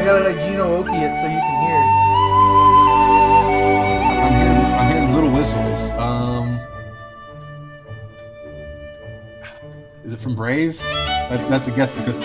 [0.00, 1.82] I gotta like Gino Oki it so you can hear.
[4.22, 5.90] I'm hearing I'm hearing little whistles.
[5.98, 6.37] Um
[10.08, 10.78] Is it from Brave?
[10.78, 12.22] That, that's a guess because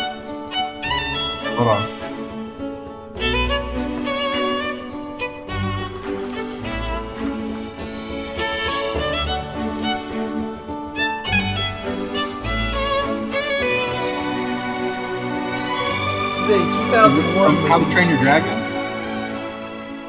[1.57, 1.83] Hold on.
[16.39, 16.63] It's a
[17.03, 17.91] Is it 2001 from How to.
[17.91, 18.55] Train Your Dragon?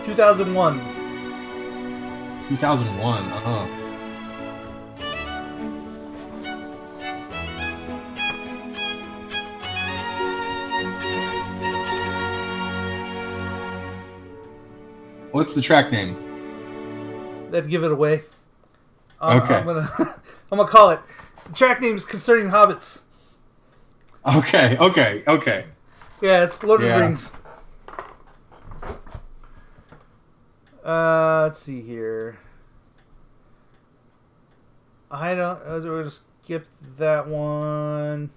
[0.06, 0.78] 2001.
[2.50, 3.22] 2001.
[3.32, 3.83] Uh-huh.
[15.34, 17.50] What's the track name?
[17.50, 18.22] That'd give it away.
[19.20, 19.56] Uh, Okay.
[19.56, 19.90] I'm gonna,
[20.52, 21.00] I'm gonna call it.
[21.48, 23.00] The track name is concerning hobbits.
[24.24, 25.64] Okay, okay, okay.
[26.22, 27.32] Yeah, it's Lord of the Rings.
[30.86, 32.38] Uh, let's see here.
[35.10, 35.58] I don't.
[35.66, 36.12] Uh, we're gonna
[36.44, 36.66] skip
[36.96, 38.30] that one.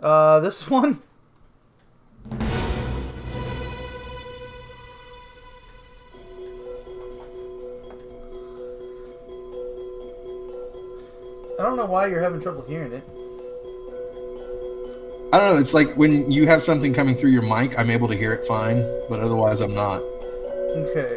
[0.00, 1.02] Uh, this one.
[11.58, 13.02] I don't know why you're having trouble hearing it.
[15.32, 15.60] I don't know.
[15.60, 18.46] It's like when you have something coming through your mic, I'm able to hear it
[18.46, 20.02] fine, but otherwise, I'm not.
[20.02, 21.16] Okay.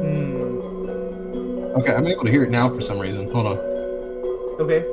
[0.00, 0.60] Hmm.
[1.80, 3.30] Okay, I'm able to hear it now for some reason.
[3.32, 3.58] Hold on.
[4.60, 4.84] Okay.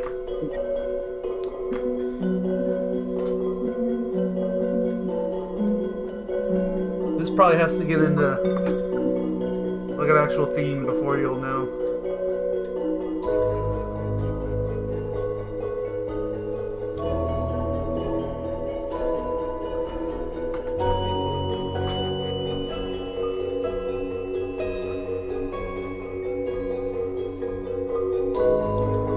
[7.20, 8.91] This probably has to get into
[10.02, 11.66] like an actual theme before you'll know.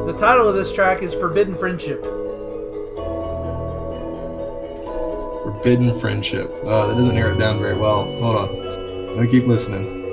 [0.04, 2.02] The title of this track is Forbidden Friendship.
[5.42, 6.54] Forbidden friendship.
[6.62, 8.04] Uh, that doesn't narrow it down very well.
[8.20, 9.06] Hold on.
[9.06, 10.03] Let me keep listening.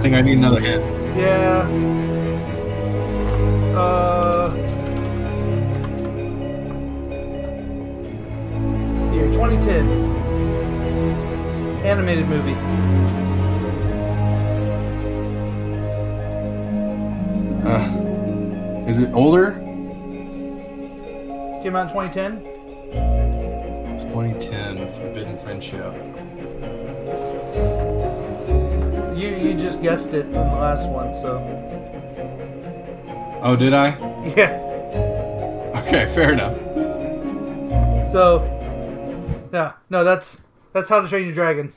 [0.00, 0.80] I think I need another hit.
[1.14, 1.68] Yeah.
[3.76, 4.50] Uh.
[9.12, 9.86] Here, 2010.
[11.84, 12.56] Animated movie.
[17.68, 19.52] Uh, is it older?
[21.62, 22.40] Came out in 2010?
[24.08, 25.89] 2010, Forbidden Friendship.
[29.82, 31.38] Just guessed it in the last one, so
[33.42, 33.88] Oh, did I?
[34.36, 34.66] yeah.
[35.86, 36.56] Okay, fair enough.
[38.10, 38.44] So
[39.52, 40.40] yeah, no, that's
[40.72, 41.72] that's How to Train Your Dragon.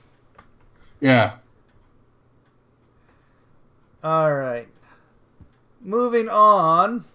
[0.99, 1.35] Yeah.
[4.03, 4.67] All right.
[5.81, 7.05] Moving on.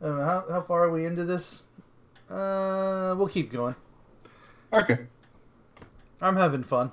[0.00, 1.64] I don't know how, how far are we into this.
[2.28, 3.76] Uh, we'll keep going.
[4.72, 5.06] Okay.
[6.20, 6.90] I'm having fun.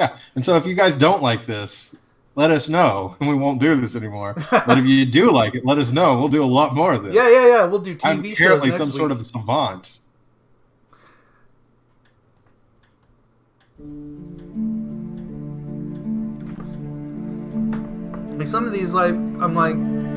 [0.00, 0.16] Yeah.
[0.34, 1.94] And so if you guys don't like this,
[2.34, 4.34] let us know, and we won't do this anymore.
[4.50, 6.18] but if you do like it, let us know.
[6.18, 7.14] We'll do a lot more of this.
[7.14, 7.64] Yeah, yeah, yeah.
[7.66, 8.96] We'll do TV I'm shows apparently some week.
[8.96, 9.98] sort of savant.
[18.38, 19.74] Like some of these, like I'm like,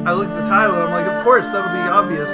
[0.08, 2.30] I look at the title, and I'm like, of course that would be obvious.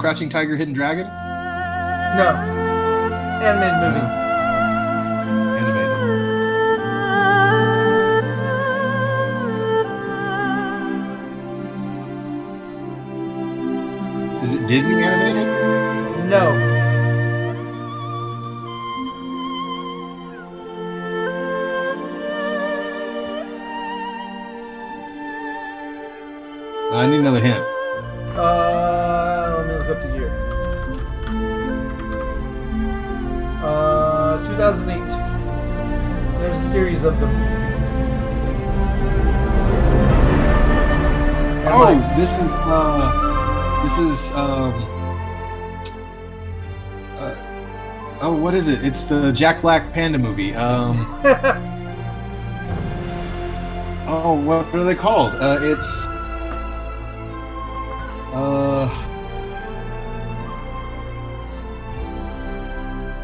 [0.00, 1.04] Crouching Tiger, Hidden Dragon?
[2.16, 2.34] No,
[3.42, 4.00] animated movie.
[5.60, 6.00] Animated.
[14.42, 15.46] Is it Disney animated?
[16.30, 16.79] No,
[42.20, 44.74] this is uh, this is um,
[47.16, 47.34] uh,
[48.20, 48.84] oh, what is it?
[48.84, 50.54] It's the Jack Black Panda movie.
[50.54, 50.98] Um,
[54.06, 55.32] oh, what are they called?
[55.36, 56.06] Uh, it's
[58.34, 58.86] uh,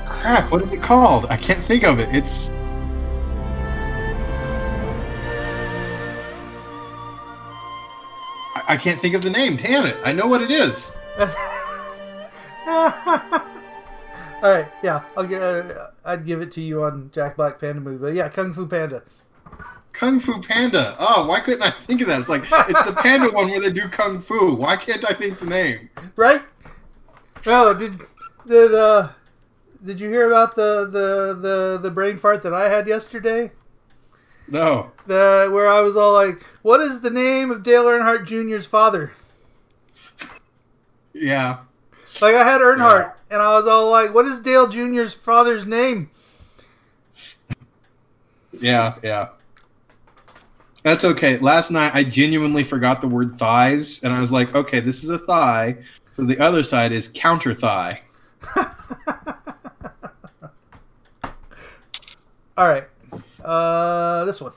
[0.06, 0.50] crap.
[0.50, 1.26] What is it called?
[1.28, 2.08] I can't think of it.
[2.14, 2.50] It's
[8.76, 9.56] I, can't think of the name.
[9.56, 9.96] Damn it!
[10.04, 10.92] I know what it is.
[14.42, 15.40] All right, yeah, I'll get.
[15.40, 17.96] Uh, I'd give it to you on Jack Black Panda movie.
[17.96, 19.02] But yeah, Kung Fu Panda.
[19.94, 20.94] Kung Fu Panda.
[20.98, 22.20] Oh, why couldn't I think of that?
[22.20, 24.54] It's like it's the panda one where they do kung fu.
[24.54, 25.88] Why can't I think the name?
[26.16, 26.42] right?
[27.46, 27.98] Oh, did
[28.46, 29.08] did uh
[29.86, 33.52] did you hear about the the the the brain fart that I had yesterday?
[34.48, 34.92] No.
[35.06, 39.12] The where I was all like, "What is the name of Dale Earnhardt Jr.'s father?"
[41.12, 41.58] Yeah.
[42.20, 46.10] Like I had Earnhardt, and I was all like, "What is Dale Jr.'s father's name?"
[48.52, 48.94] Yeah.
[49.02, 49.28] Yeah.
[50.86, 51.36] That's okay.
[51.38, 55.10] Last night I genuinely forgot the word thighs, and I was like, okay, this is
[55.10, 55.78] a thigh.
[56.12, 58.00] So the other side is counter thigh.
[62.56, 62.84] All right,
[63.46, 64.52] uh, this one.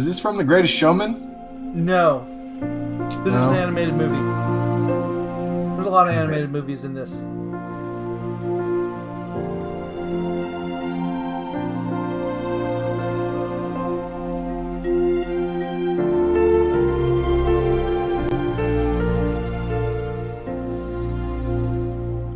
[0.00, 1.36] Is this from The Greatest Showman?
[1.74, 2.24] No,
[3.22, 4.16] this is an animated movie.
[5.74, 7.20] There's a lot of animated movies in this.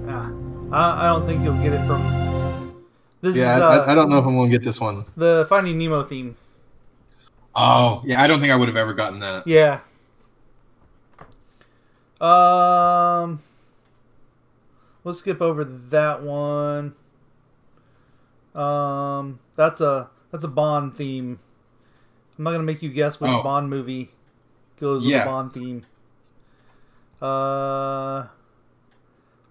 [0.07, 0.31] Ah,
[0.73, 2.03] I, I don't think you'll get it from.
[3.23, 5.05] This Yeah, is I, uh, I don't know if I'm gonna get this one.
[5.17, 6.37] the Finding Nemo theme.
[7.57, 9.47] Oh, yeah, I don't think I would have ever gotten that.
[9.47, 9.81] Yeah.
[12.21, 13.43] Um,
[15.05, 16.95] let's skip over that one.
[18.55, 21.39] Um, that's a that's a Bond theme.
[22.39, 23.43] I'm not gonna make you guess which Oh.
[23.43, 24.11] Bond movie
[24.81, 25.25] goes with Yeah.
[25.25, 25.87] the Bond theme.
[27.21, 28.27] Uh,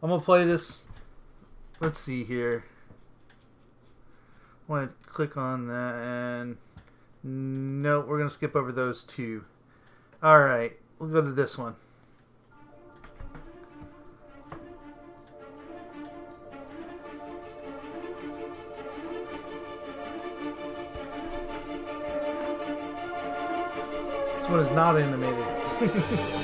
[0.02, 0.84] I'm gonna play this.
[1.80, 2.64] Let's see here.
[4.68, 6.58] I want to click on that and
[7.24, 9.46] no, we're gonna skip over those two.
[10.22, 10.78] All right.
[11.00, 11.76] we'll go to this one.
[24.38, 26.40] This one is not animated.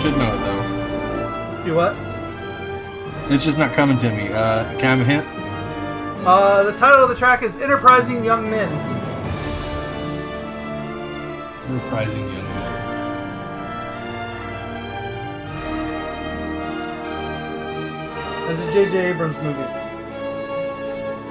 [0.00, 1.64] should know it though.
[1.66, 1.94] You what?
[3.30, 4.28] It's just not coming to me.
[4.28, 5.26] Uh, can I have a hint?
[6.26, 8.68] Uh, the title of the track is "Enterprising Young Men."
[11.68, 12.70] Reprising young man.
[18.48, 19.10] This is J.J.
[19.10, 19.62] Abrams' movie.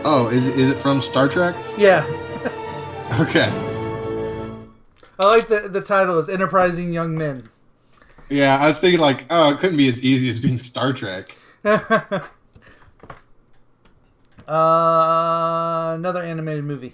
[0.06, 1.56] Oh, is it, is it from Star Trek?
[1.78, 2.06] Yeah,
[3.20, 3.52] Okay.
[5.20, 7.50] I like the the title is "Enterprising Young Men."
[8.30, 11.36] Yeah, I was thinking like, oh, it couldn't be as easy as being Star Trek.
[11.66, 12.22] uh,
[14.48, 16.94] another animated movie.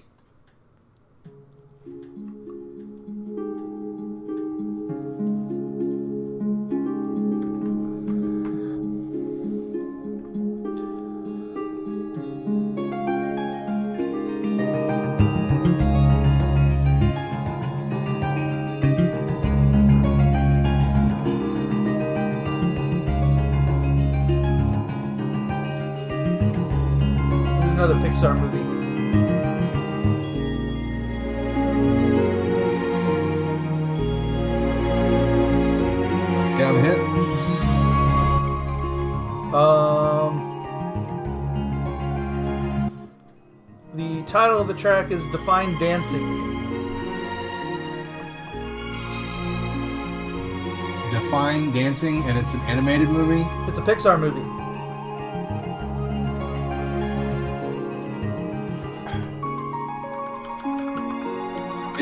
[28.16, 28.64] Pixar movie.
[36.64, 37.02] Have a hint?
[39.54, 40.34] Um,
[43.96, 46.24] the title of the track is "Define Dancing."
[51.12, 53.46] Define Dancing, and it's an animated movie.
[53.70, 54.65] It's a Pixar movie.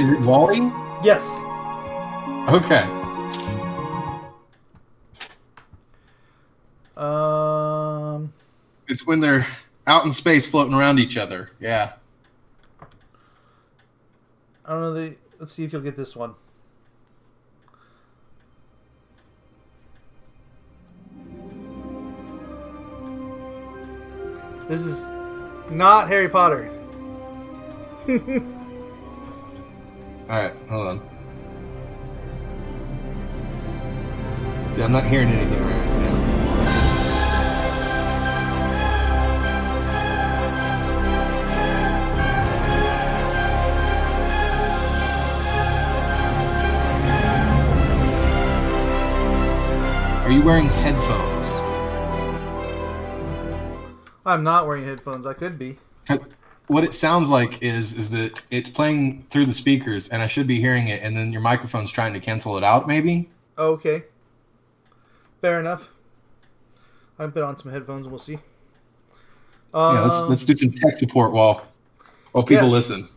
[0.04, 0.60] Is it WALL-E?
[1.02, 1.26] Yes.
[2.54, 2.84] Okay.
[6.98, 8.34] Um,
[8.90, 9.48] It's when they're
[9.88, 11.52] out in space floating around each other.
[11.62, 11.94] Yeah.
[14.66, 15.16] I don't know the.
[15.40, 16.36] Let's see if you'll get this one.
[24.68, 25.06] This is
[25.70, 26.70] not Harry Potter.
[30.34, 31.00] All right, hold on.
[34.74, 36.16] See, I'm not hearing anything right now.
[50.26, 51.52] Are you wearing headphones?
[54.26, 55.28] I'm not wearing headphones.
[55.28, 55.78] I could be.
[56.74, 60.48] What it sounds like is is that it's playing through the speakers, and I should
[60.48, 63.30] be hearing it, and then your microphone's trying to cancel it out, maybe.
[63.60, 64.06] Okay.
[65.40, 65.90] Fair enough.
[67.20, 68.40] I put on some headphones and we'll see.
[69.72, 71.64] Um, Yeah, let's let's do some tech support while
[72.32, 72.90] while people Yes.
[72.90, 73.08] listen.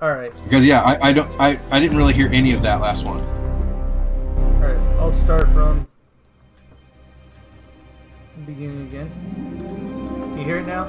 [0.00, 0.32] All right.
[0.44, 3.20] Because yeah, I, I don't I, I didn't really hear any of that last one.
[3.20, 4.78] All right.
[5.00, 5.88] I'll start from
[8.46, 9.10] beginning again.
[10.36, 10.84] You hear it now?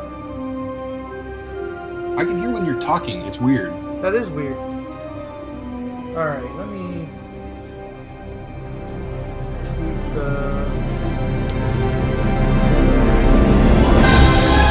[2.17, 3.21] I can hear when you're talking.
[3.23, 3.73] It's weird.
[4.01, 4.57] That is weird.
[4.57, 6.43] All right.
[6.55, 7.07] Let me
[9.65, 10.29] tweak the.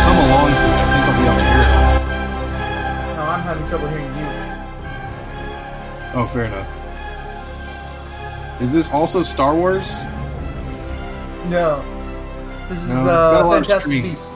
[0.04, 0.76] Come along to it.
[0.78, 1.72] I think I'll be able to hear it.
[3.16, 4.28] No, I'm having trouble hearing you.
[6.14, 6.68] Oh, fair enough.
[8.60, 10.02] Is this also Star Wars?
[11.48, 11.82] No.
[12.72, 14.02] This is No, a uh, of Fantastic.
[14.02, 14.34] Beasts.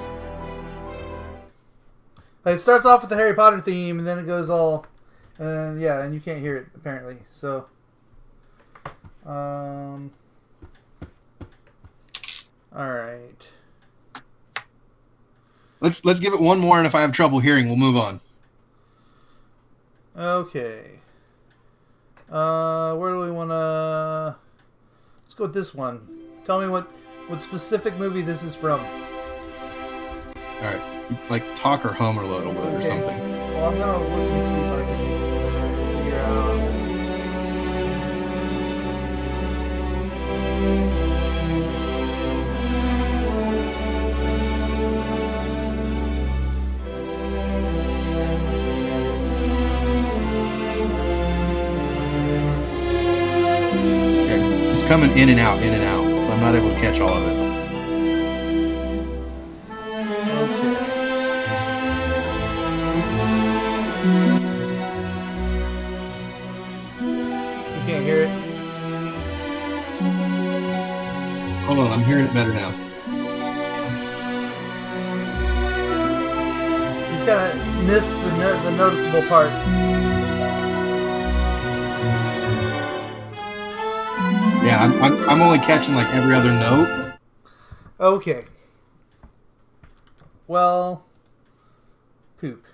[2.44, 4.84] It starts off with the Harry Potter theme, and then it goes all,
[5.38, 7.16] and yeah, and you can't hear it apparently.
[7.32, 7.64] So,
[9.24, 10.10] um,
[12.76, 13.48] all right.
[15.80, 18.20] Let's let's give it one more, and if I have trouble hearing, we'll move on.
[20.14, 20.82] Okay.
[22.30, 24.36] Uh, where do we want to?
[25.22, 26.06] Let's go with this one.
[26.44, 26.86] Tell me what
[27.28, 28.80] what specific movie this is from.
[28.80, 32.76] All right, like talk or hum or a little bit okay.
[32.76, 33.18] or something.
[33.54, 34.98] Well, I'm gonna look and see if I can
[36.04, 36.56] figure out.
[54.22, 54.40] Okay.
[54.74, 55.95] It's coming in and out, in and out.
[56.36, 57.56] I'm not able to catch all of it.
[66.46, 68.30] You can't hear it.
[71.64, 72.70] Hold on, I'm hearing it better now.
[77.10, 79.50] You kind of missed the no- the noticeable part.
[84.66, 87.12] Yeah, I'm, I'm, I'm only catching like every other note.
[88.00, 88.46] Okay.
[90.48, 91.04] Well,
[92.40, 92.64] poop.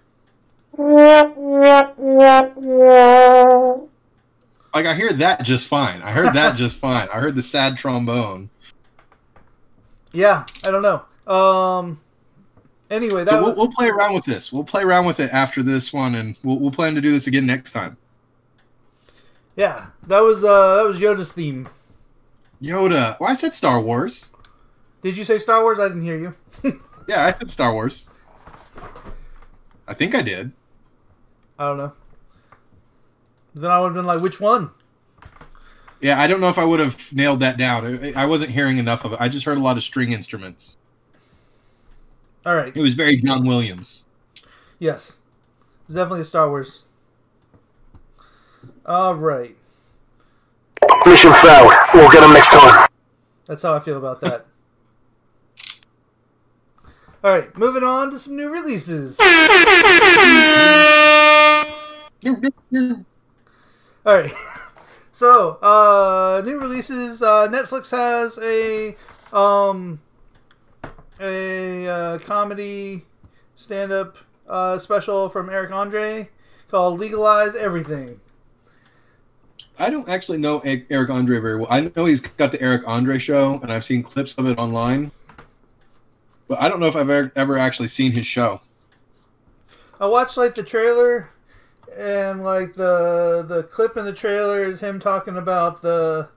[4.75, 6.01] Like I hear that just fine.
[6.01, 7.09] I heard that just fine.
[7.13, 8.49] I heard the sad trombone.
[10.13, 11.03] Yeah, I don't know.
[11.31, 12.01] Um.
[12.91, 14.51] Anyway, that So we'll, was, we'll play around with this.
[14.51, 17.27] We'll play around with it after this one, and we'll, we'll plan to do this
[17.27, 17.99] again next time.
[19.57, 21.69] yeah, that was uh that was Yoda's theme.
[22.63, 23.19] Yoda.
[23.19, 24.33] Well, I said Star Wars.
[25.03, 25.79] Did you say Star Wars?
[25.79, 26.35] I didn't hear you.
[27.09, 28.09] Yeah, I said Star Wars.
[29.89, 30.53] I think I did.
[31.59, 31.93] I don't know.
[33.57, 34.71] Then I would have been like, which one?
[36.01, 38.15] Yeah, I don't know if I would have nailed that down.
[38.15, 39.21] I- wasn't hearing enough of it.
[39.21, 40.77] I just heard a lot of string instruments.
[42.47, 42.75] All right.
[42.77, 44.05] It was very John Williams.
[44.79, 45.19] Yes.
[45.87, 46.85] It's definitely a Star Wars.
[48.87, 49.57] All right.
[51.07, 51.73] Mission failed.
[51.95, 52.89] We'll get him next time.
[53.47, 54.47] That's how I feel about that.
[57.25, 59.19] All right, moving on to some new releases.
[64.05, 64.33] All right.
[65.15, 67.21] So, uh, new releases.
[67.21, 68.97] Uh, Netflix has a
[69.31, 70.01] um
[71.21, 73.05] a uh, comedy
[73.55, 74.17] stand-up
[74.49, 76.31] uh, special from Eric Andre
[76.69, 78.22] called "Legalize Everything."
[79.79, 81.67] I don't actually know Eric Andre very well.
[81.71, 85.11] I know he's got the Eric Andre show, and I've seen clips of it online.
[86.49, 88.61] But I don't know if I've ever, ever actually seen his show.
[89.99, 91.31] I watched like the trailer,
[91.97, 96.29] and like the the clip in the trailer is him talking about the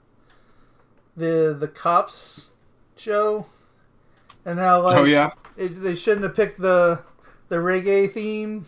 [1.18, 2.52] the the cops
[2.96, 3.48] show,
[4.46, 7.02] and how like oh yeah, it, they shouldn't have picked the
[7.50, 8.68] the reggae theme.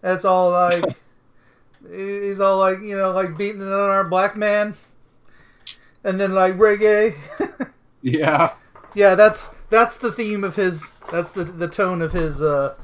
[0.00, 0.84] That's all like
[1.90, 4.74] he's all like you know like beating on our black man,
[6.04, 7.14] and then like reggae.
[8.02, 8.52] yeah.
[8.94, 10.92] yeah, that's that's the theme of his.
[11.10, 12.74] That's the the tone of his uh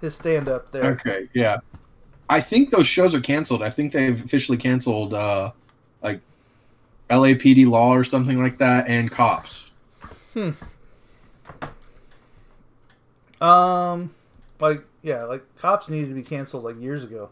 [0.00, 0.92] his stand up there.
[0.92, 1.58] Okay, yeah.
[2.28, 3.62] I think those shows are canceled.
[3.62, 5.50] I think they've officially canceled, uh,
[6.00, 6.20] like
[7.10, 9.72] LAPD Law or something like that, and Cops.
[10.32, 10.50] Hmm.
[13.40, 14.14] Um,
[14.60, 17.30] like yeah, like cops needed to be canceled like years ago.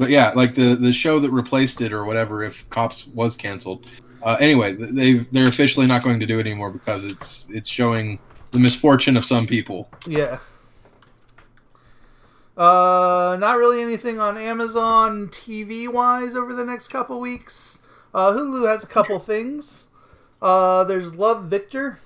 [0.00, 3.84] But yeah, like the the show that replaced it or whatever, if Cops was canceled.
[4.22, 8.18] Uh, anyway, they they're officially not going to do it anymore because it's it's showing
[8.50, 9.90] the misfortune of some people.
[10.06, 10.38] Yeah.
[12.56, 17.80] Uh, not really anything on Amazon TV wise over the next couple weeks.
[18.14, 19.88] Uh, Hulu has a couple things.
[20.40, 22.00] Uh, there's Love Victor,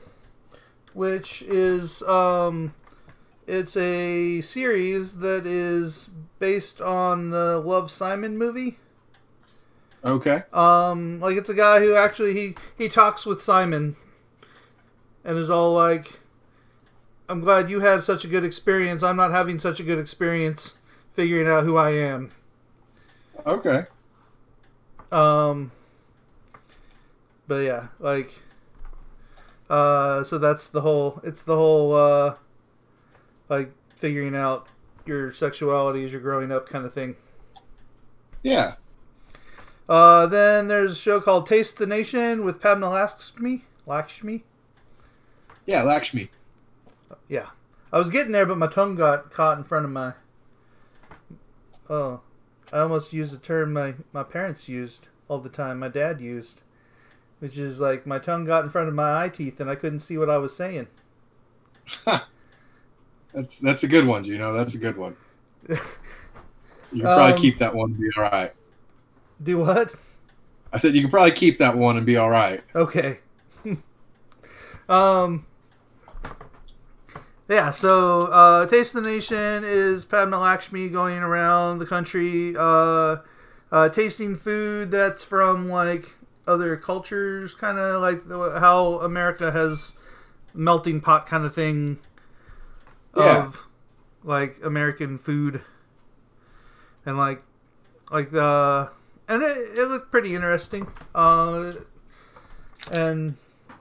[0.95, 2.75] which is um,
[3.47, 8.79] it's a series that is based on the Love Simon movie.
[10.05, 10.43] Okay.
[10.53, 13.97] Um, like it's a guy who actually he he talks with Simon,
[15.25, 16.21] and is all like,
[17.29, 19.03] "I'm glad you had such a good experience.
[19.03, 20.77] I'm not having such a good experience
[21.09, 22.33] figuring out who I am."
[23.47, 23.85] Okay.
[25.11, 25.73] Um,
[27.47, 28.35] but yeah, like,
[29.71, 31.21] uh, so that's the whole.
[31.25, 32.35] It's the whole uh,
[33.49, 34.69] like figuring out
[35.07, 37.17] your sexuality as you're growing up kind of thing.
[38.43, 38.75] Yeah.
[39.89, 43.65] Uh, then there's a show called Taste the Nation with Padma Lakshmi.
[43.87, 44.45] Lakshmi.
[45.67, 46.31] Yeah, Lakshmi.
[47.29, 47.49] Yeah,
[47.93, 50.15] I was getting there, but my tongue got caught in front of my.
[51.89, 52.21] Oh,
[52.73, 55.79] I almost used a term my my parents used all the time.
[55.79, 56.63] My dad used,
[57.39, 60.01] which is like my tongue got in front of my eye teeth and I couldn't
[60.01, 60.89] see what I was saying.
[63.35, 64.53] That's that's a good one, Gino.
[64.55, 65.17] That's a good one.
[66.93, 68.55] You can probably Um, keep that one and be all right.
[69.43, 69.95] Do what?
[70.73, 72.63] I said you can probably keep that one and be all right.
[72.75, 73.19] Okay.
[74.89, 75.47] um.
[77.49, 83.17] Yeah, so uh, Taste of the Nation is Padma Lakshmi going around the country, uh,
[83.71, 86.15] uh, tasting food that's from like
[86.47, 89.93] other cultures, kind of like the, how America has
[90.55, 91.99] melting pot kind of thing
[93.17, 93.47] Yeah.
[93.47, 93.67] of
[94.23, 95.63] like American food,
[97.07, 97.43] and like
[98.11, 98.91] like the
[99.29, 100.87] and it, it looked pretty interesting.
[101.15, 101.73] Uh,
[102.91, 103.37] and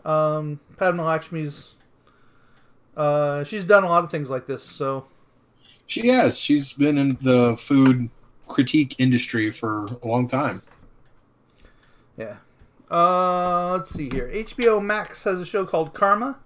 [0.06, 1.76] um, Padma Lakshmi's.
[2.96, 5.06] Uh, she's done a lot of things like this, so
[5.88, 6.38] She has.
[6.38, 8.10] She's been in the food
[8.48, 10.62] critique industry for a long time.
[12.18, 12.38] yeah.
[12.92, 14.30] Uh, let's see here.
[14.34, 16.40] HBO Max has a show called Karma,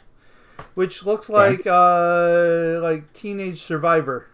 [0.75, 4.27] which looks like uh, like Teenage Survivor.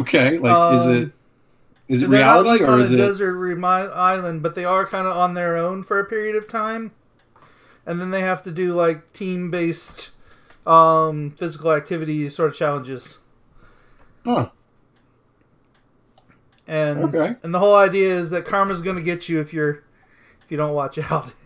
[0.00, 1.12] Okay, like Um, is it
[1.88, 2.96] is it reality like or on is a it?
[2.96, 6.48] desert remi- island, but they are kind of on their own for a period of
[6.48, 6.92] time,
[7.86, 10.12] and then they have to do like team-based
[10.66, 13.18] um, physical activity sort of challenges.
[14.24, 14.50] Huh.
[16.66, 17.36] And Okay.
[17.42, 19.82] and the whole idea is that karma's going to get you if you're
[20.44, 21.32] if you don't watch out.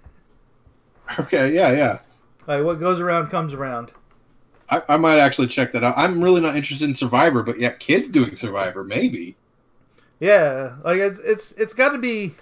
[1.18, 1.98] Okay, yeah, yeah.
[2.46, 3.92] Like what goes around comes around.
[4.68, 5.94] I, I might actually check that out.
[5.96, 9.36] I'm really not interested in Survivor, but yeah, kids doing Survivor, maybe.
[10.18, 12.34] Yeah, like it's it's it's got to be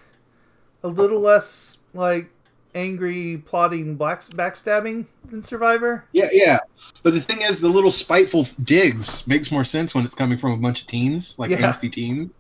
[0.83, 2.31] a little less like
[2.75, 6.05] angry plotting black backstabbing than Survivor.
[6.13, 6.59] Yeah, yeah.
[7.03, 10.53] But the thing is, the little spiteful digs makes more sense when it's coming from
[10.53, 11.59] a bunch of teens, like Yeah.
[11.59, 12.33] angsty teens.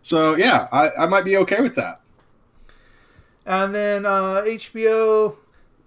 [0.00, 2.00] So yeah, I, I might be okay with that.
[3.46, 5.36] And then uh, HBO,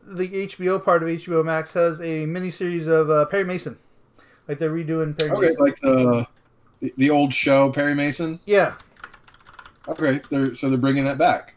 [0.05, 3.77] the HBO part of HBO Max has a miniseries of uh, Perry Mason,
[4.47, 5.57] like they're redoing Perry Okay, Mason.
[5.65, 6.27] like the
[6.97, 8.39] the old show Perry Mason.
[8.45, 8.75] Yeah,
[9.87, 11.55] Okay, they're so they're bringing that back.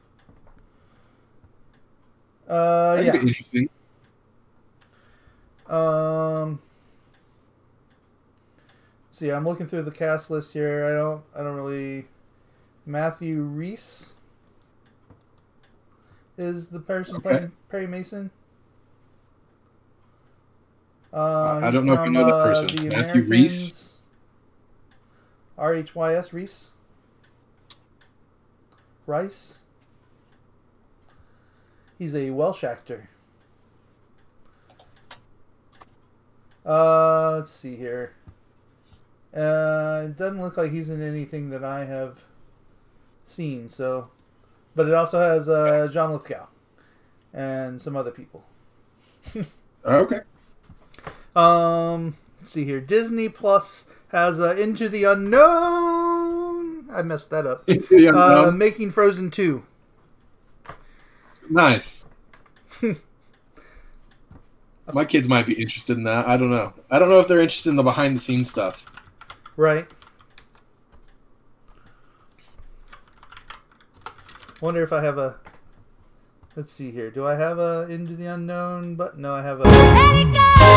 [2.48, 3.12] uh, That'd yeah.
[3.20, 3.68] be interesting.
[5.68, 6.60] Um,
[9.10, 10.86] see, I'm looking through the cast list here.
[10.86, 12.06] I don't, I don't really.
[12.86, 14.14] Matthew Rhys
[16.38, 17.22] is the person Okay.
[17.28, 18.30] playing Perry Mason.
[21.12, 22.88] Uh, I don't know if you know that uh, person.
[22.88, 23.94] The Matthew Rhys?
[25.56, 26.68] R H Y S Reese.
[29.06, 29.58] Rice.
[31.98, 33.08] He's a Welsh actor.
[36.64, 38.12] Uh, let's see here.
[39.34, 42.22] Uh, it doesn't look like he's in anything that I have
[43.26, 43.68] seen.
[43.68, 44.10] So,
[44.76, 46.46] but it also has uh, John Lithgow
[47.32, 48.44] and some other people.
[49.84, 50.18] Okay.
[51.36, 52.80] Um, let's see here.
[52.80, 56.90] Disney Plus has uh, Into the Unknown.
[56.90, 57.66] I messed that up.
[57.66, 59.64] The Uh, making Frozen Two.
[61.50, 62.06] nice.
[64.94, 66.26] My kids might be interested in that.
[66.26, 66.72] I don't know.
[66.90, 68.86] I don't know if they're interested in the behind the scenes stuff.
[69.56, 69.86] Right.
[74.62, 75.36] Wonder if I have a.
[76.56, 77.10] Let's see here.
[77.10, 78.94] Do I have a Into the Unknown?
[78.96, 80.67] But no, I have a.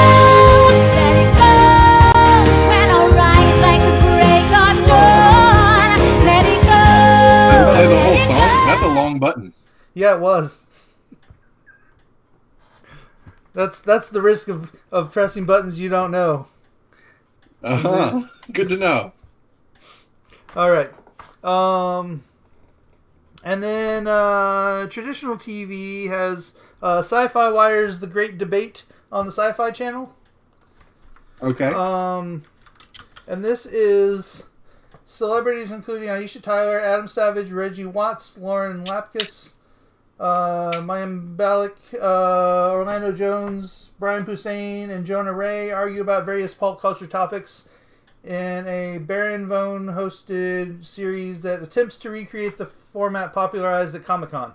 [8.67, 9.53] That's a long button.
[9.93, 10.67] Yeah, it was.
[13.53, 16.47] That's that's the risk of, of pressing buttons you don't know.
[17.63, 18.21] Uh huh.
[18.51, 19.11] Good to know.
[20.55, 20.91] All right.
[21.43, 22.23] Um,
[23.43, 29.71] and then uh, traditional TV has uh, Sci-Fi Wire's The Great Debate on the Sci-Fi
[29.71, 30.15] Channel.
[31.41, 31.67] Okay.
[31.73, 32.43] Um,
[33.31, 34.43] and this is
[35.05, 39.53] celebrities including Aisha Tyler, Adam Savage, Reggie Watts, Lauren Lapkus,
[40.19, 46.81] uh, Mayim Bialik, uh, Orlando Jones, Brian Hussein, and Jonah Ray argue about various pulp
[46.81, 47.69] culture topics
[48.25, 54.31] in a Baron Vaughn hosted series that attempts to recreate the format popularized at Comic
[54.31, 54.53] Con.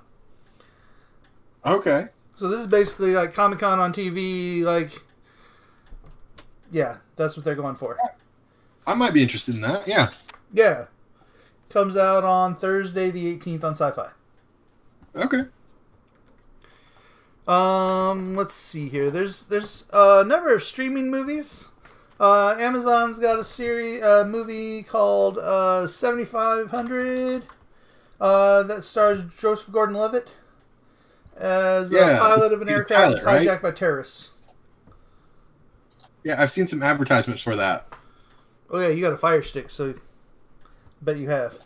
[1.65, 2.05] okay.
[2.35, 4.91] So this is basically like Comic Con on TV, like
[6.71, 7.97] yeah, that's what they're going for.
[8.87, 9.87] I might be interested in that.
[9.87, 10.11] Yeah.
[10.53, 10.87] Yeah.
[11.71, 14.09] Comes out on Thursday the 18th on Sci-Fi.
[15.17, 15.43] Okay.
[17.49, 19.11] Um, let's see here.
[19.11, 21.67] There's there's a number of streaming movies.
[22.19, 27.43] Uh, Amazon's got a series uh, movie called uh, 7500
[28.21, 30.29] uh, that stars Joseph Gordon-Levitt
[31.37, 33.47] as a pilot of an aircraft pilot, right?
[33.47, 34.31] hijacked by terrorists.
[36.25, 37.87] Yeah, I've seen some advertisements for that.
[38.71, 39.95] Oh yeah, you got a fire stick, so
[41.03, 41.59] bet you have.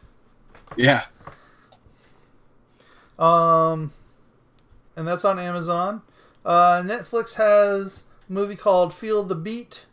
[0.76, 1.04] Yeah.
[3.18, 3.92] Um,
[4.96, 6.02] and that's on Amazon.
[6.44, 9.86] Uh, Netflix has a movie called Feel the Beat,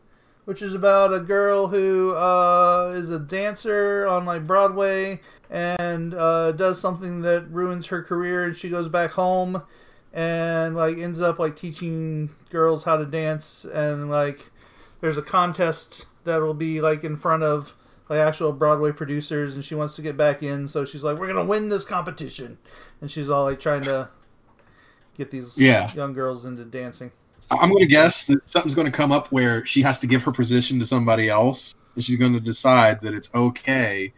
[0.45, 6.51] which is about a girl who uh, is a dancer on like Broadway and uh,
[6.53, 9.63] does something that ruins her career, and she goes back home
[10.13, 14.49] and like ends up like teaching girls how to dance, and like
[14.99, 17.73] there's a contest that will be like in front of
[18.09, 21.27] like actual Broadway producers, and she wants to get back in, so she's like, "We're
[21.27, 22.57] gonna win this competition,"
[23.01, 24.09] and she's all like trying to
[25.17, 25.91] get these Yeah.
[25.93, 27.11] young girls into dancing.
[27.49, 30.21] I'm going to guess that something's going to come up where she has to give
[30.23, 34.13] her position to somebody else, and she's going to decide that it's okay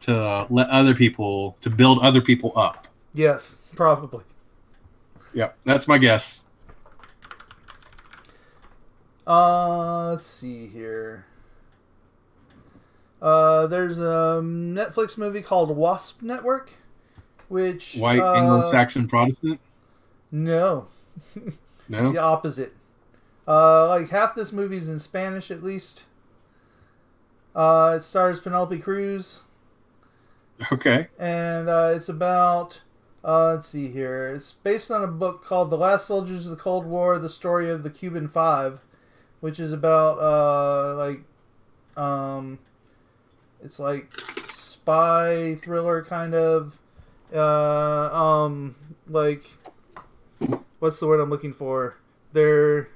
[0.00, 2.88] to let other people to build other people up.
[3.12, 4.24] Yes, probably.
[5.34, 6.44] Yep, that's my guess.
[9.26, 11.26] Uh, let's see here.
[13.20, 16.70] Uh, there's a Netflix movie called Wasp Network,
[17.48, 19.60] which White uh, Anglo-Saxon Protestant.
[20.32, 20.88] No,
[21.88, 22.12] No.
[22.12, 22.72] the opposite.
[23.46, 26.04] Uh, like half this movie's in Spanish at least.
[27.54, 29.40] Uh, it stars Penelope Cruz,
[30.70, 31.08] Okay.
[31.18, 32.82] and uh, it's about.
[33.24, 34.32] Uh, let's see here.
[34.34, 37.68] It's based on a book called "The Last Soldiers of the Cold War: The Story
[37.68, 38.84] of the Cuban Five,
[39.40, 41.20] which is about uh, like,
[42.02, 42.60] um,
[43.62, 44.08] it's like
[44.48, 46.78] spy thriller kind of,
[47.34, 48.74] uh, um,
[49.08, 49.42] like,
[50.78, 51.96] what's the word I'm looking for?
[52.32, 52.88] They're,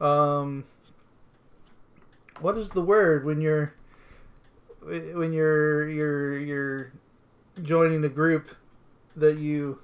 [0.00, 0.64] um,
[2.40, 3.74] what is the word when you're
[4.80, 6.92] when you're you're you're
[7.62, 8.48] joining a group
[9.14, 9.78] that you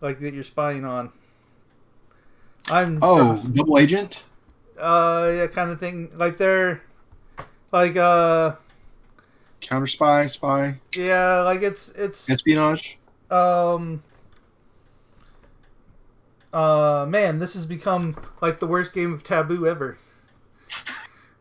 [0.00, 1.12] like that you're spying on.
[2.70, 4.24] I'm Oh, double agent.
[4.78, 6.82] uh yeah kind of thing like they're
[7.74, 8.54] like uh
[9.60, 12.98] Counter spy, spy, yeah like it's it's espionage.
[13.30, 14.00] um
[16.52, 19.98] uh man this has become like the worst game of taboo ever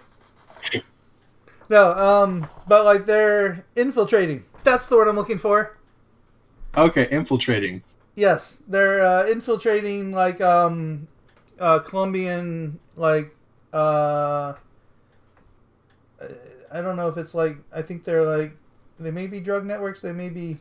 [1.70, 5.76] no um but like they're infiltrating that's the word i'm looking for
[6.78, 7.82] Okay, infiltrating.
[8.16, 11.08] yes they're uh, infiltrating like um
[11.60, 13.36] uh colombian like
[13.74, 14.54] uh
[16.72, 18.56] i don't know if it's like i think they're like
[19.00, 20.58] they may be drug networks they may be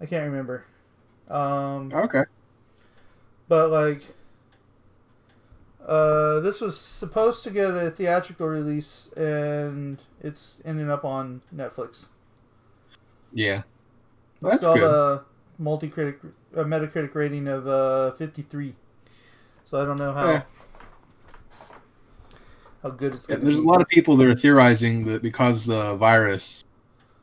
[0.00, 0.64] i can't remember
[1.28, 2.24] um Okay.
[3.48, 4.02] but like
[5.86, 12.06] uh this was supposed to get a theatrical release and it's ending up on netflix
[13.32, 13.62] Yeah.
[14.42, 14.90] it's That's got good.
[14.90, 15.24] a
[15.58, 16.20] multi-critic
[16.54, 18.74] a metacritic rating of uh 53
[19.64, 20.42] so i don't know how Yeah.
[22.82, 25.94] How good it's gonna there's a lot of people that are theorizing that because the
[25.96, 26.62] virus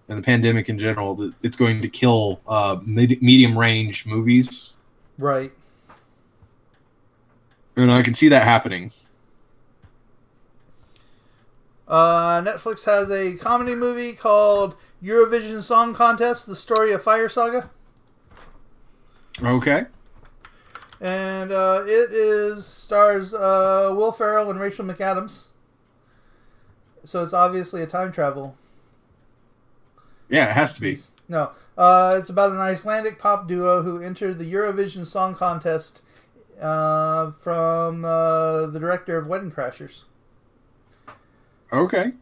[0.09, 4.75] and the pandemic in general, that it's going to kill uh, mid- medium range movies.
[5.17, 5.51] right
[7.75, 8.91] And I can see that happening.
[11.87, 17.69] uh netflix has a comedy movie called eurovision song contest the story of fire saga
[19.41, 19.85] Okay.
[20.99, 25.45] And uh, it is stars uh, Will Ferrell and Rachel McAdams.
[27.03, 28.55] So it's obviously a time travel.
[30.29, 30.97] Yeah, it has to be.
[31.29, 36.01] No, uh, it's about an Icelandic pop duo who entered the Eurovision Song Contest
[36.59, 40.03] uh, from uh, the director of Wedding Crashers.
[41.71, 42.13] Okay.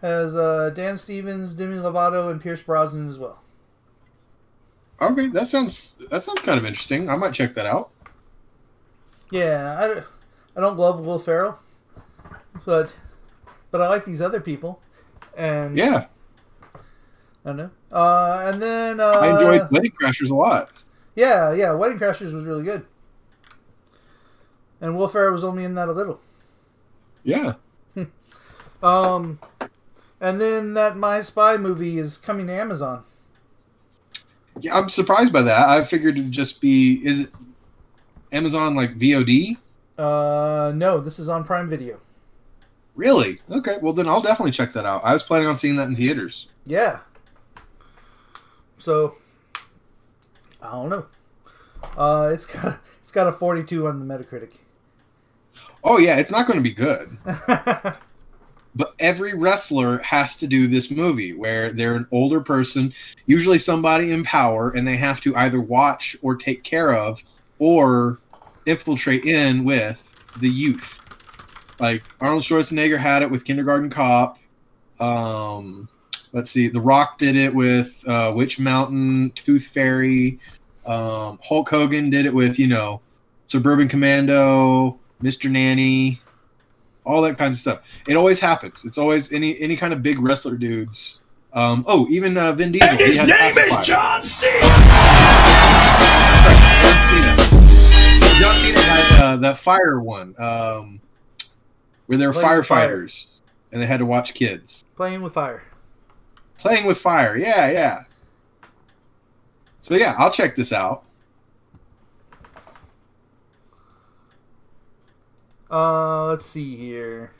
[0.00, 3.40] Has uh, Dan Stevens, Demi Lovato, and Pierce Brosnan as well.
[5.00, 7.08] Okay, that sounds that sounds kind of interesting.
[7.08, 7.91] I might check that out.
[9.32, 10.04] Yeah, I, don't-
[10.56, 11.58] I don't love Will Ferrell,
[12.66, 12.92] but
[13.70, 14.80] but I like these other people,
[15.36, 16.06] and Yeah,
[16.74, 16.78] I
[17.46, 17.70] don't know.
[17.90, 20.70] Uh, and then uh, I enjoyed Wedding Crashers a lot.
[21.16, 22.84] Yeah, yeah, Wedding Crashers was really good,
[24.80, 26.20] and Will Ferrell was only in that a little.
[27.24, 27.54] Yeah.
[28.82, 29.38] Um,
[30.20, 33.04] and then that My Spy movie is coming to Amazon.
[34.60, 35.68] Yeah, I'm surprised by that.
[35.68, 37.30] I figured it'd just be is it
[38.32, 39.56] Amazon like VOD?
[39.98, 42.00] Uh, no, this is on Prime Video.
[42.94, 43.40] Really?
[43.50, 43.76] Okay.
[43.80, 45.02] Well, then I'll definitely check that out.
[45.04, 46.48] I was planning on seeing that in theaters.
[46.64, 47.00] Yeah.
[48.78, 49.16] So,
[50.60, 51.06] I don't know.
[51.96, 54.52] Uh, it's got it's got a 42 on the Metacritic.
[55.84, 57.16] Oh yeah, it's not going to be good.
[58.74, 62.92] But every wrestler has to do this movie where they're an older person,
[63.26, 67.22] usually somebody in power, and they have to either watch or take care of
[67.62, 68.18] or
[68.66, 71.00] infiltrate in with the youth.
[71.78, 74.36] Like Arnold Schwarzenegger had it with Kindergarten Cop.
[74.98, 75.88] Um,
[76.32, 80.40] let's see, The Rock did it with uh, Witch Mountain, Tooth Fairy.
[80.84, 83.00] Um, Hulk Hogan did it with, you know,
[83.46, 85.48] Suburban Commando, Mr.
[85.48, 86.20] Nanny,
[87.04, 87.82] all that kind of stuff.
[88.08, 88.84] It always happens.
[88.84, 91.20] It's always any any kind of big wrestler dudes.
[91.52, 92.88] Um, oh, even uh, Vin Diesel.
[92.96, 93.82] he had pacifier.
[93.84, 94.62] John Cena!
[98.42, 101.00] John Cena had uh, that fire one, um,
[102.06, 102.88] where they were Playing fire.
[102.88, 103.38] firefighters
[103.70, 105.62] and they had to watch kids Playing with fire.
[106.58, 107.36] playing with fire.
[107.36, 108.02] Yeah, yeah.
[109.78, 111.04] So yeah, I'll check this out.
[115.70, 117.30] Uh, let's see here.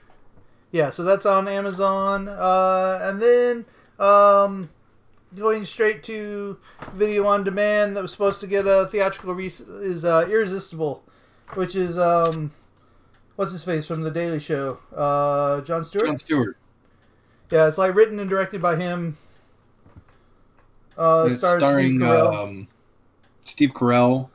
[0.70, 2.28] Yeah, so that's on Amazon.
[2.28, 3.64] Uh, and then
[3.98, 4.70] um,
[5.36, 6.58] going straight to
[6.94, 11.02] video on demand that was supposed to get a theatrical release is uh, Irresistible,
[11.54, 12.52] which is um,
[13.36, 16.06] what's his face from The Daily Show, uh, Jon Stewart.
[16.06, 16.56] Jon Stewart.
[17.50, 19.18] Yeah, it's like written and directed by him.
[20.96, 22.34] Uh, starring Steve Carell.
[22.34, 22.68] um,
[23.44, 24.28] Steve Carell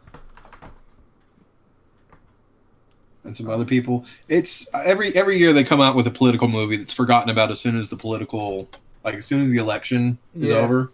[3.28, 4.06] and some other people.
[4.28, 7.60] It's every every year they come out with a political movie that's forgotten about as
[7.60, 8.70] soon as the political,
[9.08, 10.58] like as soon as the election is Yeah.
[10.58, 10.92] over.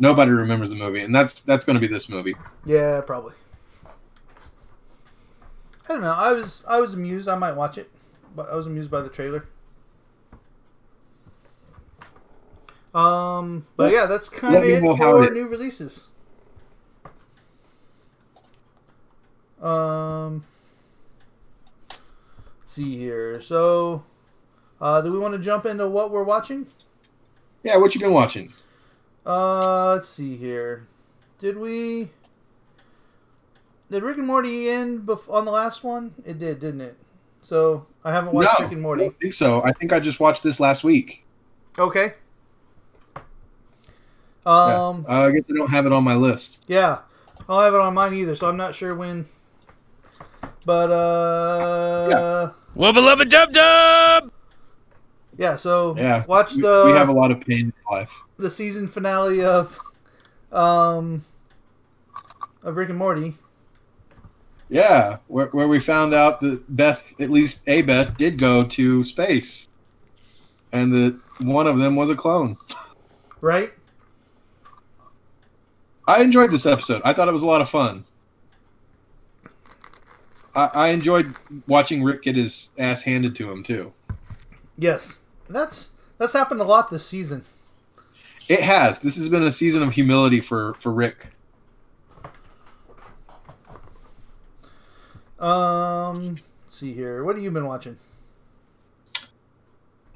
[0.00, 2.34] Nobody remembers the movie, and that's that's going to be this movie.
[2.64, 3.34] Yeah, probably.
[5.88, 6.12] I don't know.
[6.12, 7.28] I was I was amused.
[7.28, 7.88] I might watch it,
[8.34, 9.46] but I was amused by the trailer.
[12.92, 16.08] Um, but yeah, that's kind of it for it new releases.
[19.62, 20.44] Um,
[21.88, 23.40] let's see here.
[23.40, 24.02] So,
[24.80, 26.66] uh, do we want to jump into what we're watching?
[27.66, 28.52] Yeah, what you been watching?
[29.26, 30.86] Uh, let's see here.
[31.40, 32.10] Did we?
[33.90, 36.14] Did Rick and Morty end bef- on the last one?
[36.24, 36.96] It did, didn't it?
[37.42, 39.02] So I haven't watched no, Rick and Morty.
[39.02, 39.64] I don't think so.
[39.64, 41.24] I think I just watched this last week.
[41.76, 42.14] Okay.
[43.16, 43.22] Yeah.
[44.46, 45.04] Um.
[45.08, 46.66] Uh, I guess I don't have it on my list.
[46.68, 46.98] Yeah.
[47.40, 49.26] I don't have it on mine either, so I'm not sure when.
[50.64, 52.52] But uh.
[52.76, 54.30] Wubba lubba dub dub!
[55.38, 55.56] Yeah.
[55.56, 58.12] so Yeah, watch we, the we have a lot of pain in life.
[58.38, 59.78] the season finale of
[60.52, 61.24] um
[62.62, 63.36] of Rick and Morty.
[64.68, 69.04] Yeah, where, where we found out that Beth, at least a Beth, did go to
[69.04, 69.68] space,
[70.72, 72.56] and that one of them was a clone.
[73.40, 73.72] Right?
[76.08, 77.02] I enjoyed this episode.
[77.04, 78.04] I thought it was a lot of fun.
[80.56, 81.34] I, I enjoyed
[81.68, 83.92] watching Rick get his ass handed to him too.
[84.78, 85.20] Yes.
[85.48, 87.44] That's that's happened a lot this season.
[88.48, 88.98] It has.
[89.00, 91.32] This has been a season of humility for for Rick.
[95.38, 97.24] Um, let's see here.
[97.24, 97.98] What have you been watching?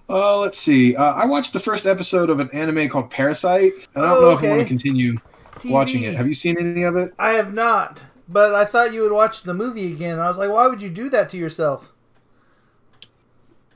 [0.09, 0.97] Oh, let's see.
[0.97, 4.21] Uh, I watched the first episode of an anime called Parasyte, and I don't Oh,
[4.21, 5.19] know if I want to continue
[5.59, 5.73] TV.
[5.73, 6.15] watching it.
[6.17, 7.13] Have you seen any of it?
[7.21, 10.19] I have not, but I thought you would watch the movie again.
[10.19, 11.93] I was like, why would you do that to yourself?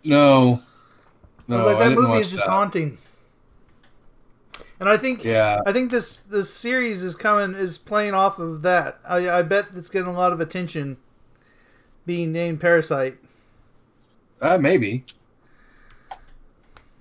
[0.04, 0.62] No.
[1.48, 2.50] No, I was like, that movie is just that.
[2.50, 2.98] haunting.
[4.80, 5.60] And I think, Yeah.
[5.66, 8.98] I think this this series is coming is playing off of that.
[9.08, 10.96] I, I bet it's getting a lot of attention.
[12.06, 13.16] Being named Parasyte.
[14.42, 15.04] Uh, maybe.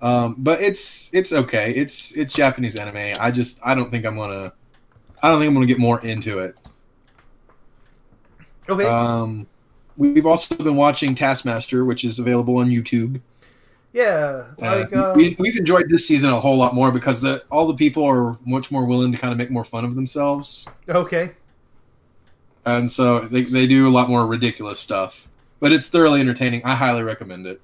[0.00, 1.72] Um, but it's it's okay.
[1.72, 3.16] It's it's Japanese anime.
[3.20, 4.52] I just I don't think I'm gonna
[5.22, 6.60] I don't think I'm gonna get more into it.
[8.68, 8.86] Okay.
[8.86, 9.46] Um,
[9.96, 13.20] we've also been watching Taskmaster, which is available on YouTube.
[13.94, 14.46] Yeah.
[14.60, 17.66] Uh, Like, um, we, we've enjoyed this season a whole lot more because the all
[17.66, 21.30] the people are much more willing to kind of make more fun of themselves, okay.
[22.66, 25.28] and so they they do a lot more ridiculous stuff.
[25.60, 26.62] But it's thoroughly entertaining.
[26.64, 27.62] I highly recommend it.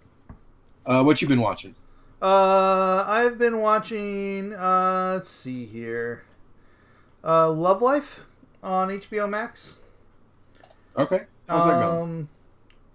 [0.86, 1.74] Uh, what you been watching?
[2.22, 4.54] Uh, I've been watching.
[4.54, 6.22] Uh, let's see here.
[7.24, 8.26] Uh, Love Life
[8.62, 9.78] on HBO Max.
[10.96, 12.02] Okay, how's that going?
[12.02, 12.28] Um,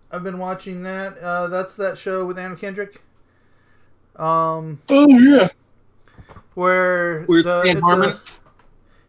[0.09, 1.17] I've been watching that.
[1.17, 3.01] Uh, that's that show with Anna Kendrick.
[4.17, 5.49] Um, Oh yeah,
[6.53, 8.19] where Where's the, it's, a,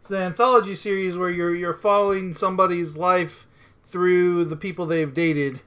[0.01, 3.47] it's an anthology series where you're you're following somebody's life
[3.85, 5.61] through the people they've dated.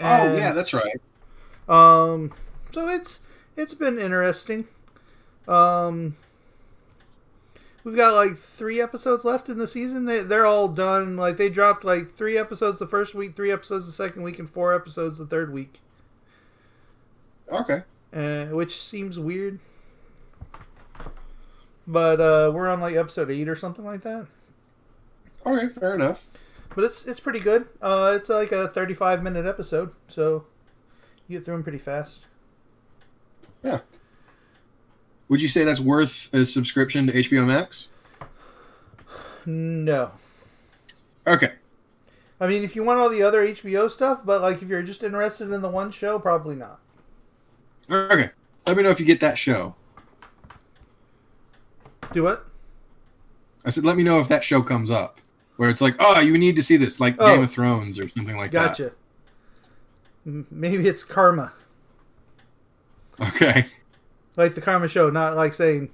[0.00, 1.00] Oh yeah, that's right.
[1.68, 2.32] Um,
[2.72, 3.20] so it's
[3.56, 4.68] it's been interesting.
[5.46, 6.16] Um,
[7.84, 10.04] we've got like three episodes left in the season.
[10.04, 11.16] They they're all done.
[11.16, 14.48] Like they dropped like three episodes the first week, three episodes the second week, and
[14.48, 15.80] four episodes the third week.
[17.52, 17.82] Okay.
[18.12, 19.58] Uh, which seems weird.
[21.86, 24.26] But uh, we're on like episode eight or something like that.
[25.46, 26.26] Okay, fair enough.
[26.74, 27.66] But it's it's pretty good.
[27.80, 30.44] Uh, it's like a thirty-five minute episode, so
[31.26, 32.26] you get through them pretty fast.
[33.62, 33.80] Yeah.
[35.28, 37.88] Would you say that's worth a subscription to HBO Max?
[39.44, 40.10] No.
[41.26, 41.52] Okay.
[42.40, 45.02] I mean, if you want all the other HBO stuff, but like if you're just
[45.02, 46.80] interested in the one show, probably not.
[47.90, 48.30] Okay.
[48.66, 49.74] Let me know if you get that show.
[52.12, 52.46] Do what?
[53.64, 55.18] I said, let me know if that show comes up,
[55.56, 57.34] where it's like, oh, you need to see this, like Oh.
[57.34, 58.68] Game of Thrones or something like that.
[58.78, 58.92] Gotcha.
[60.24, 61.52] Maybe it's karma.
[63.20, 63.64] Okay.
[64.36, 65.90] like the karma show, not like saying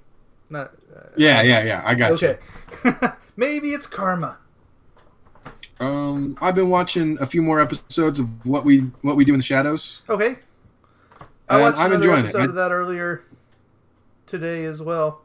[0.49, 0.73] Not.
[0.95, 1.81] Uh, Yeah, yeah, yeah.
[1.85, 2.37] I got you.
[2.85, 3.07] okay.
[3.37, 4.37] Maybe it's karma.
[5.79, 9.39] Um, I've been watching a few more episodes of what we what we do in
[9.39, 10.01] the shadows.
[10.09, 10.37] Okay.
[11.49, 12.29] I watched I'm another enjoying it.
[12.29, 13.23] episode I- of that earlier
[14.27, 15.21] today as well.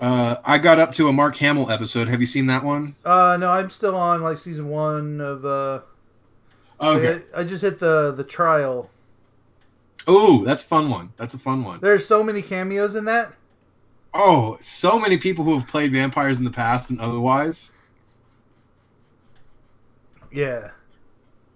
[0.00, 2.08] Uh, I got up to a Mark Hamill episode.
[2.08, 2.96] Have you seen that one?
[3.04, 5.44] Uh, no, I'm still on like season one of.
[5.44, 5.80] Uh,
[6.80, 7.22] Okay.
[7.32, 8.90] I, I just hit the the trial.
[10.08, 11.12] Oh, that's a fun one.
[11.16, 11.78] That's a fun one.
[11.80, 13.32] There's so many cameos in that.
[14.12, 17.72] Oh, so many people who have played vampires in the past and otherwise.
[20.32, 20.70] Yeah.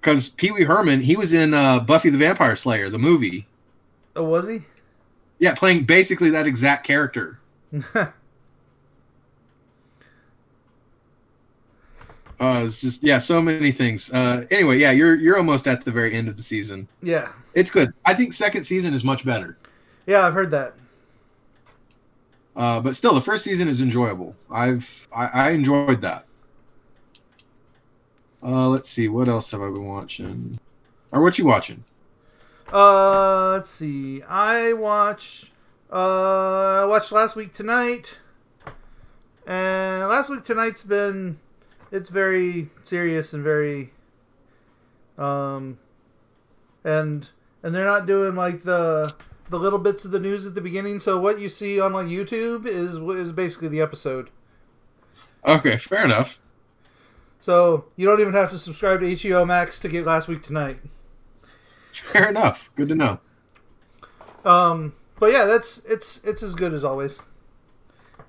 [0.06, 3.44] Because Pee Wee Herman, he was in uh, Buffy the Vampire Slayer, the movie.
[4.14, 4.60] Oh, was he?
[5.40, 7.40] Yeah, playing basically that exact character.
[12.38, 14.12] Uh, it's just yeah, so many things.
[14.12, 16.86] Uh, anyway, yeah, you're you're almost at the very end of the season.
[17.02, 17.28] yeah.
[17.54, 17.94] It's good.
[18.04, 19.56] I think second season is much better.
[20.06, 20.74] Yeah, I've heard that.
[22.54, 24.36] Uh, but still, the first season is enjoyable.
[24.50, 26.25] I've I, I enjoyed that.
[28.46, 30.56] Uh, let's see, what else have I been watching?
[31.10, 31.82] Or what you watching?
[32.72, 34.22] Uh, let's see.
[34.22, 35.50] I watch.
[35.92, 38.18] Uh, I watched last week tonight,
[39.46, 41.40] and last week tonight's been.
[41.90, 43.92] It's very serious and very.
[45.18, 45.78] Um.
[46.84, 47.28] And
[47.64, 49.12] and they're not doing like the
[49.50, 51.00] the little bits of the news at the beginning.
[51.00, 54.30] So what you see on like YouTube is is basically the episode.
[55.44, 56.40] Okay, fair enough.
[57.46, 60.78] So you don't even have to subscribe to HBO Max to get last week tonight.
[61.92, 62.70] Fair enough.
[62.74, 63.20] Good to know.
[64.44, 67.20] Um, but yeah, that's it's it's as good as always.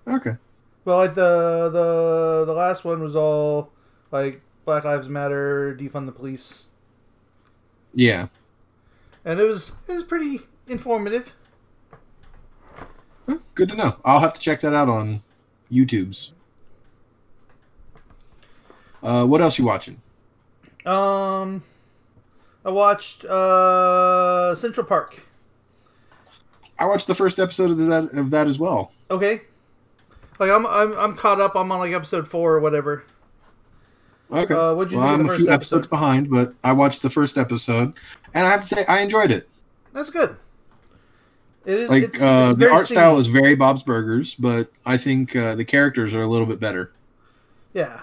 [0.07, 0.33] Okay.
[0.85, 3.71] Well, like the the the last one was all
[4.11, 6.67] like Black Lives Matter, defund the police,
[7.95, 8.27] Yeah.
[9.25, 11.33] and it was it was pretty informative.
[13.55, 13.97] Good to know.
[14.05, 15.21] I'll have to check that out on
[15.71, 16.33] YouTube's.
[19.03, 19.99] Uh, what else you watching?
[20.85, 21.63] Um,
[22.65, 25.25] I watched uh Central Park.
[26.79, 28.91] I watched the first episode of that of that as well.
[29.11, 29.41] Okay,
[30.39, 31.55] like I'm I'm I'm caught up.
[31.55, 33.03] I'm on like episode four or whatever.
[34.31, 34.53] Okay.
[34.53, 37.09] Uh, what'd you well, think I'm the a few episodes behind, but I watched the
[37.09, 37.93] first episode,
[38.33, 39.47] and I have to say I enjoyed it.
[39.93, 40.35] That's good.
[41.65, 44.97] It is Like it's, uh, it's the art style is very Bob's Burgers, but I
[44.97, 46.93] think uh, the characters are a little bit better.
[47.73, 48.01] yeah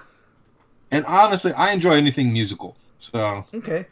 [0.95, 3.87] And honestly, I enjoy anything musical, so okay.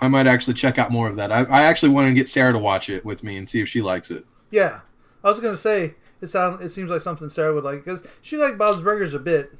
[0.00, 1.30] I might actually check out more of that.
[1.30, 3.68] I, I actually want to get Sarah to watch it with me and see if
[3.68, 4.24] she likes it.
[4.50, 4.80] Yeah,
[5.22, 8.36] I was gonna say it sound it seems like something Sarah would like because she
[8.36, 9.52] liked Bob's Burgers a bit.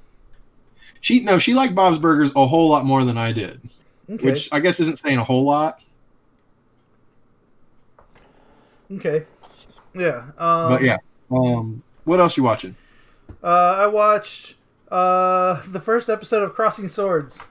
[1.00, 3.60] She no, she liked Bob's Burgers a whole lot more than I did,
[4.10, 4.26] Okay.
[4.26, 5.82] which I guess isn't saying a whole lot.
[8.92, 9.26] Okay.
[9.94, 10.30] Yeah.
[10.38, 10.96] Um, But yeah,
[11.30, 12.76] um, what else you watching?
[13.42, 14.55] Uh, I watched
[14.90, 17.42] uh, the first episode of Crossing Swords.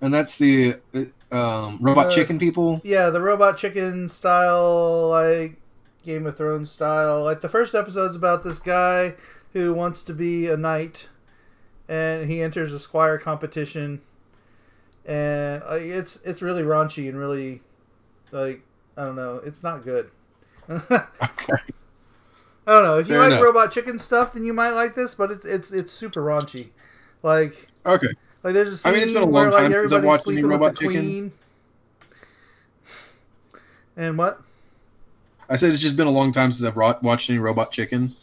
[0.00, 1.04] And that's the uh,
[1.34, 2.80] um, robot Uh, chicken people.
[2.82, 5.56] Yeah, the robot chicken style, like
[6.04, 7.22] Game of Thrones style.
[7.22, 9.14] Like the first episode's about this guy
[9.52, 11.08] who wants to be a knight,
[11.88, 14.00] and he enters a squire competition,
[15.04, 17.60] and like, it's it's really raunchy and really
[18.32, 18.62] like
[18.96, 20.10] I don't know, it's not good.
[21.22, 21.62] Okay.
[22.66, 22.98] I don't know.
[22.98, 23.42] If you Fair like enough.
[23.42, 26.68] robot chicken stuff, then you might like this, but it's it's it's super raunchy.
[27.22, 28.08] Like Okay.
[28.42, 30.04] like there's a scene I mean, it's been a where long like time since I've
[30.04, 30.92] everybody's watched any sleeping with Robot the Chicken.
[30.92, 31.32] queen.
[33.96, 34.40] And what?
[35.48, 38.14] I said it's just been a long time since I've ro- watched any Robot Chicken.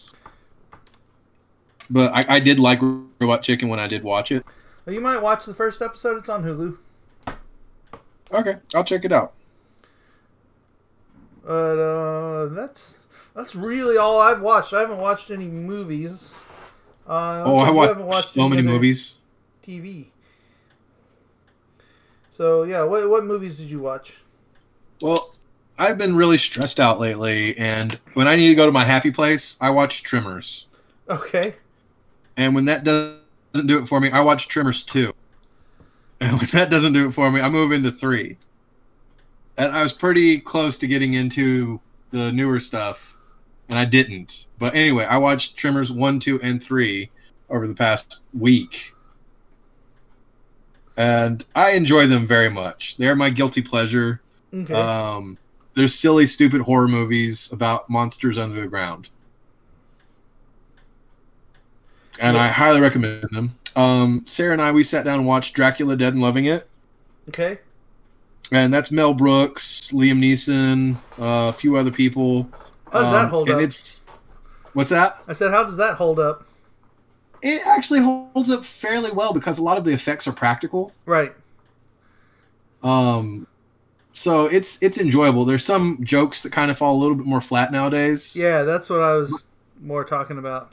[1.89, 4.45] But I, I did like Robot Chicken when I did watch it.
[4.85, 6.17] Well, you might watch the first episode.
[6.17, 6.77] It's on Hulu.
[8.33, 9.33] Okay, I'll check it out.
[11.43, 12.95] But uh, that's
[13.37, 14.73] that's really all I've watched.
[14.73, 16.35] I haven't watched any movies.
[17.07, 19.17] Uh, Oh, I watched, haven't so many movies.
[19.65, 20.07] TV.
[22.31, 24.17] So yeah, what what movies did you watch?
[25.01, 25.33] Well,
[25.77, 29.11] I've been really stressed out lately, and when I need to go to my happy
[29.11, 30.65] place, I watch Tremors.
[31.09, 31.53] Okay.
[32.37, 35.13] And when that doesn't do it for me, I watch Tremors 2.
[36.19, 38.35] And when that doesn't do it for me, I move into 3.
[39.57, 41.79] And I was pretty close to getting into
[42.11, 43.16] the newer stuff,
[43.69, 44.47] and I didn't.
[44.59, 47.09] But anyway, I watched Tremors 1, 2, and 3
[47.49, 48.93] over the past week.
[50.95, 52.97] And I enjoy them very much.
[52.97, 54.21] They're my guilty pleasure.
[54.53, 54.73] Okay.
[54.73, 55.37] Um,
[55.77, 59.09] they're silly, stupid horror movies about monsters under the ground,
[62.19, 63.51] and I highly recommend them.
[63.75, 66.67] Um, Sarah and I we sat down and watched Dracula Dead and Loving It,
[67.29, 67.59] okay.
[68.51, 72.49] and that's Mel Brooks, Liam Neeson, uh, a few other people.
[72.91, 73.63] How does that Um, hold and up?
[73.63, 74.03] It's
[74.73, 75.21] what's that?
[75.27, 76.45] I said, how does that hold up?
[77.41, 80.91] It actually holds up fairly well because a lot of the effects are practical.
[81.05, 81.33] Right.
[82.83, 83.45] Um,
[84.13, 85.45] so it's it's enjoyable.
[85.45, 88.35] There's some jokes that kind of fall a little bit more flat nowadays.
[88.35, 89.45] Yeah, that's what I was
[89.81, 90.71] more talking about.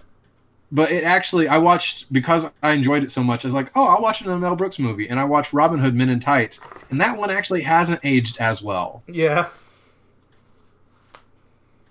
[0.73, 3.45] But it actually, I watched because I enjoyed it so much.
[3.45, 5.95] I was like, oh, I'll watch another Mel Brooks movie, and I watched Robin Hood
[5.95, 6.61] Men in Tights,
[6.91, 9.03] and that one actually hasn't aged as well.
[9.07, 9.49] Yeah.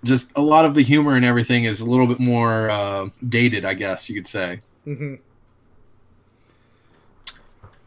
[0.04, 3.64] Just a lot of the humor and everything is a little bit more uh, dated,
[3.64, 4.60] I guess you could say.
[4.84, 5.14] hmm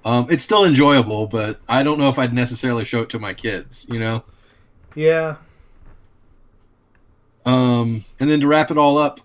[0.03, 3.33] Um, it's still enjoyable, but I don't know if I'd necessarily show it to my
[3.33, 3.85] kids.
[3.89, 4.23] You know.
[4.95, 5.35] Yeah.
[7.45, 9.19] Um, and then to wrap it all up,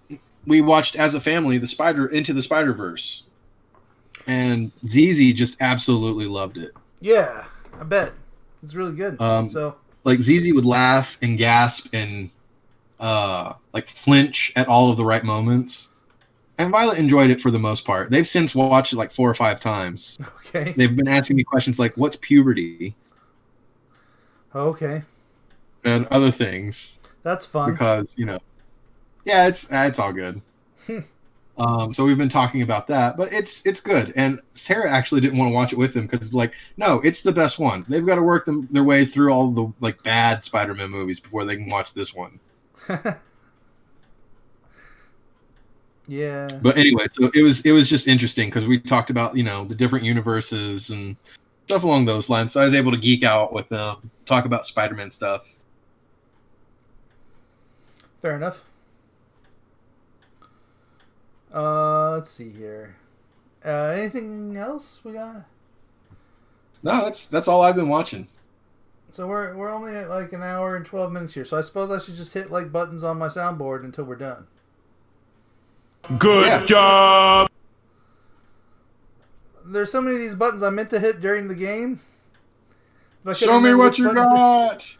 [0.46, 3.24] we watched as a family the Spider into the Spider Verse,
[4.26, 6.72] and Zizi just absolutely loved it.
[7.00, 7.44] Yeah.
[7.80, 8.12] I bet.
[8.62, 9.20] It's really good.
[9.20, 12.30] Um, so, Like Zizi would laugh and gasp and
[13.02, 15.90] uh, like flinch at all of the right moments.
[16.58, 18.10] And Violet enjoyed it for the most part.
[18.10, 20.18] They've since watched it like four or five times.
[20.46, 20.72] okay.
[20.76, 22.94] They've been asking me questions like, "What's puberty?"
[24.54, 25.02] Okay.
[25.84, 27.00] and other things.
[27.22, 27.72] That's fun.
[27.72, 28.38] because you know,
[29.24, 30.40] yeah, it's uh, it's all good.
[31.58, 34.12] um, so we've been talking about that, but it's it's good.
[34.14, 37.32] And Sarah actually didn't want to watch it with them because like, no, it's the
[37.32, 37.84] best one.
[37.88, 41.44] They've got to work them their way through all the like bad Spider-Man movies before
[41.44, 42.38] they can watch this one.
[46.06, 46.58] yeah.
[46.62, 49.64] But anyway, so it was it was just interesting because we talked about you know
[49.64, 51.16] the different universes and
[51.66, 52.52] stuff along those lines.
[52.52, 55.56] So I was able to geek out with them, talk about Spider-Man stuff.
[58.20, 58.62] Fair enough.
[61.54, 62.96] Uh, let's see here.
[63.64, 65.44] Uh, anything else we got?
[66.82, 68.26] No, that's that's all I've been watching.
[69.12, 71.44] So we're we're only at like an hour and twelve minutes here.
[71.44, 74.46] So I suppose I should just hit like buttons on my soundboard until we're done.
[76.18, 76.64] Good Yeah.
[76.64, 77.48] job.
[79.66, 82.00] There's so many of these buttons I meant to hit during the game.
[83.22, 84.96] but Show me what you buttons to- got.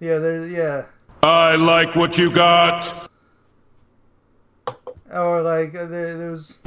[0.00, 0.46] Yeah, there.
[0.46, 0.84] Yeah.
[1.22, 3.08] I like what you got.
[5.12, 6.58] Or like uh, there, there's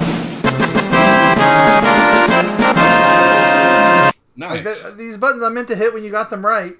[4.38, 4.64] Nice.
[4.64, 6.74] like th- these buttons I meant to hit when you got them right,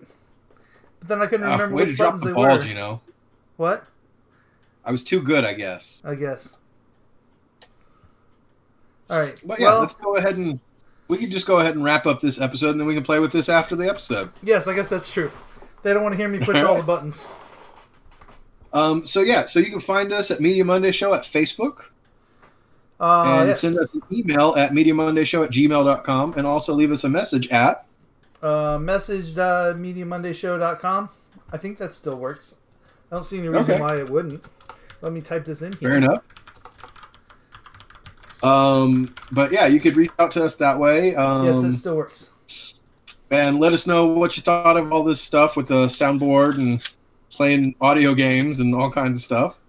[1.01, 2.63] but then I couldn't Ah, remember way to which drop buttons the they ball, were.
[2.63, 3.01] Gino.
[3.57, 3.85] What?
[4.85, 6.01] I was too good, I guess.
[6.05, 6.57] I guess.
[9.11, 9.41] All right.
[9.45, 10.61] But yeah, well, let's go ahead and
[11.09, 13.19] we can just go ahead and wrap up this episode, and then we can play
[13.19, 14.31] with this after the episode.
[14.43, 15.31] yes, I guess that's true.
[15.83, 17.25] They don't want to hear me push all the buttons.
[18.73, 21.91] Um, so yeah, so you can find us at Media Monday Show at Facebook,
[23.01, 23.61] Uh, and yes.
[23.61, 27.87] send us an email at MediaMondayShow at gmail.com, and also leave us a message at
[28.43, 31.09] uh, message.mediamondayshow.com.
[31.53, 32.57] I think that still works.
[33.11, 33.81] I don't see any reason Okay.
[33.81, 34.45] why it wouldn't.
[35.01, 35.91] Let me type this in here.
[35.91, 36.23] Fair enough.
[38.43, 41.15] Um, but yeah, you could reach out to us that way.
[41.17, 42.33] Um, Yes, it still works.
[43.31, 46.87] and let us know what you thought of all this stuff with the soundboard and
[47.31, 49.61] playing audio games and all kinds of stuff.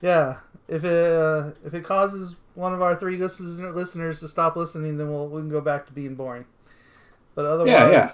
[0.00, 0.36] Yeah.
[0.72, 4.96] If it uh, if it causes one of our three listeners listeners to stop listening,
[4.96, 6.46] then we'll we can go back to being boring.
[7.34, 8.10] But otherwise, yeah.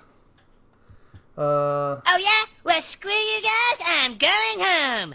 [1.37, 2.53] Uh, Oh yeah?
[2.65, 3.87] Well, screw you guys.
[3.87, 5.15] I'm going home.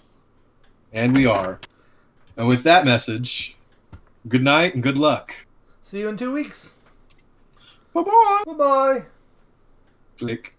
[0.93, 1.59] And we are.
[2.37, 3.57] And with that message,
[4.29, 5.35] good night and good luck.
[5.81, 6.77] see you in two weeks.
[7.93, 8.43] Bye bye.
[8.47, 9.03] Bye bye.
[10.17, 10.51] Click.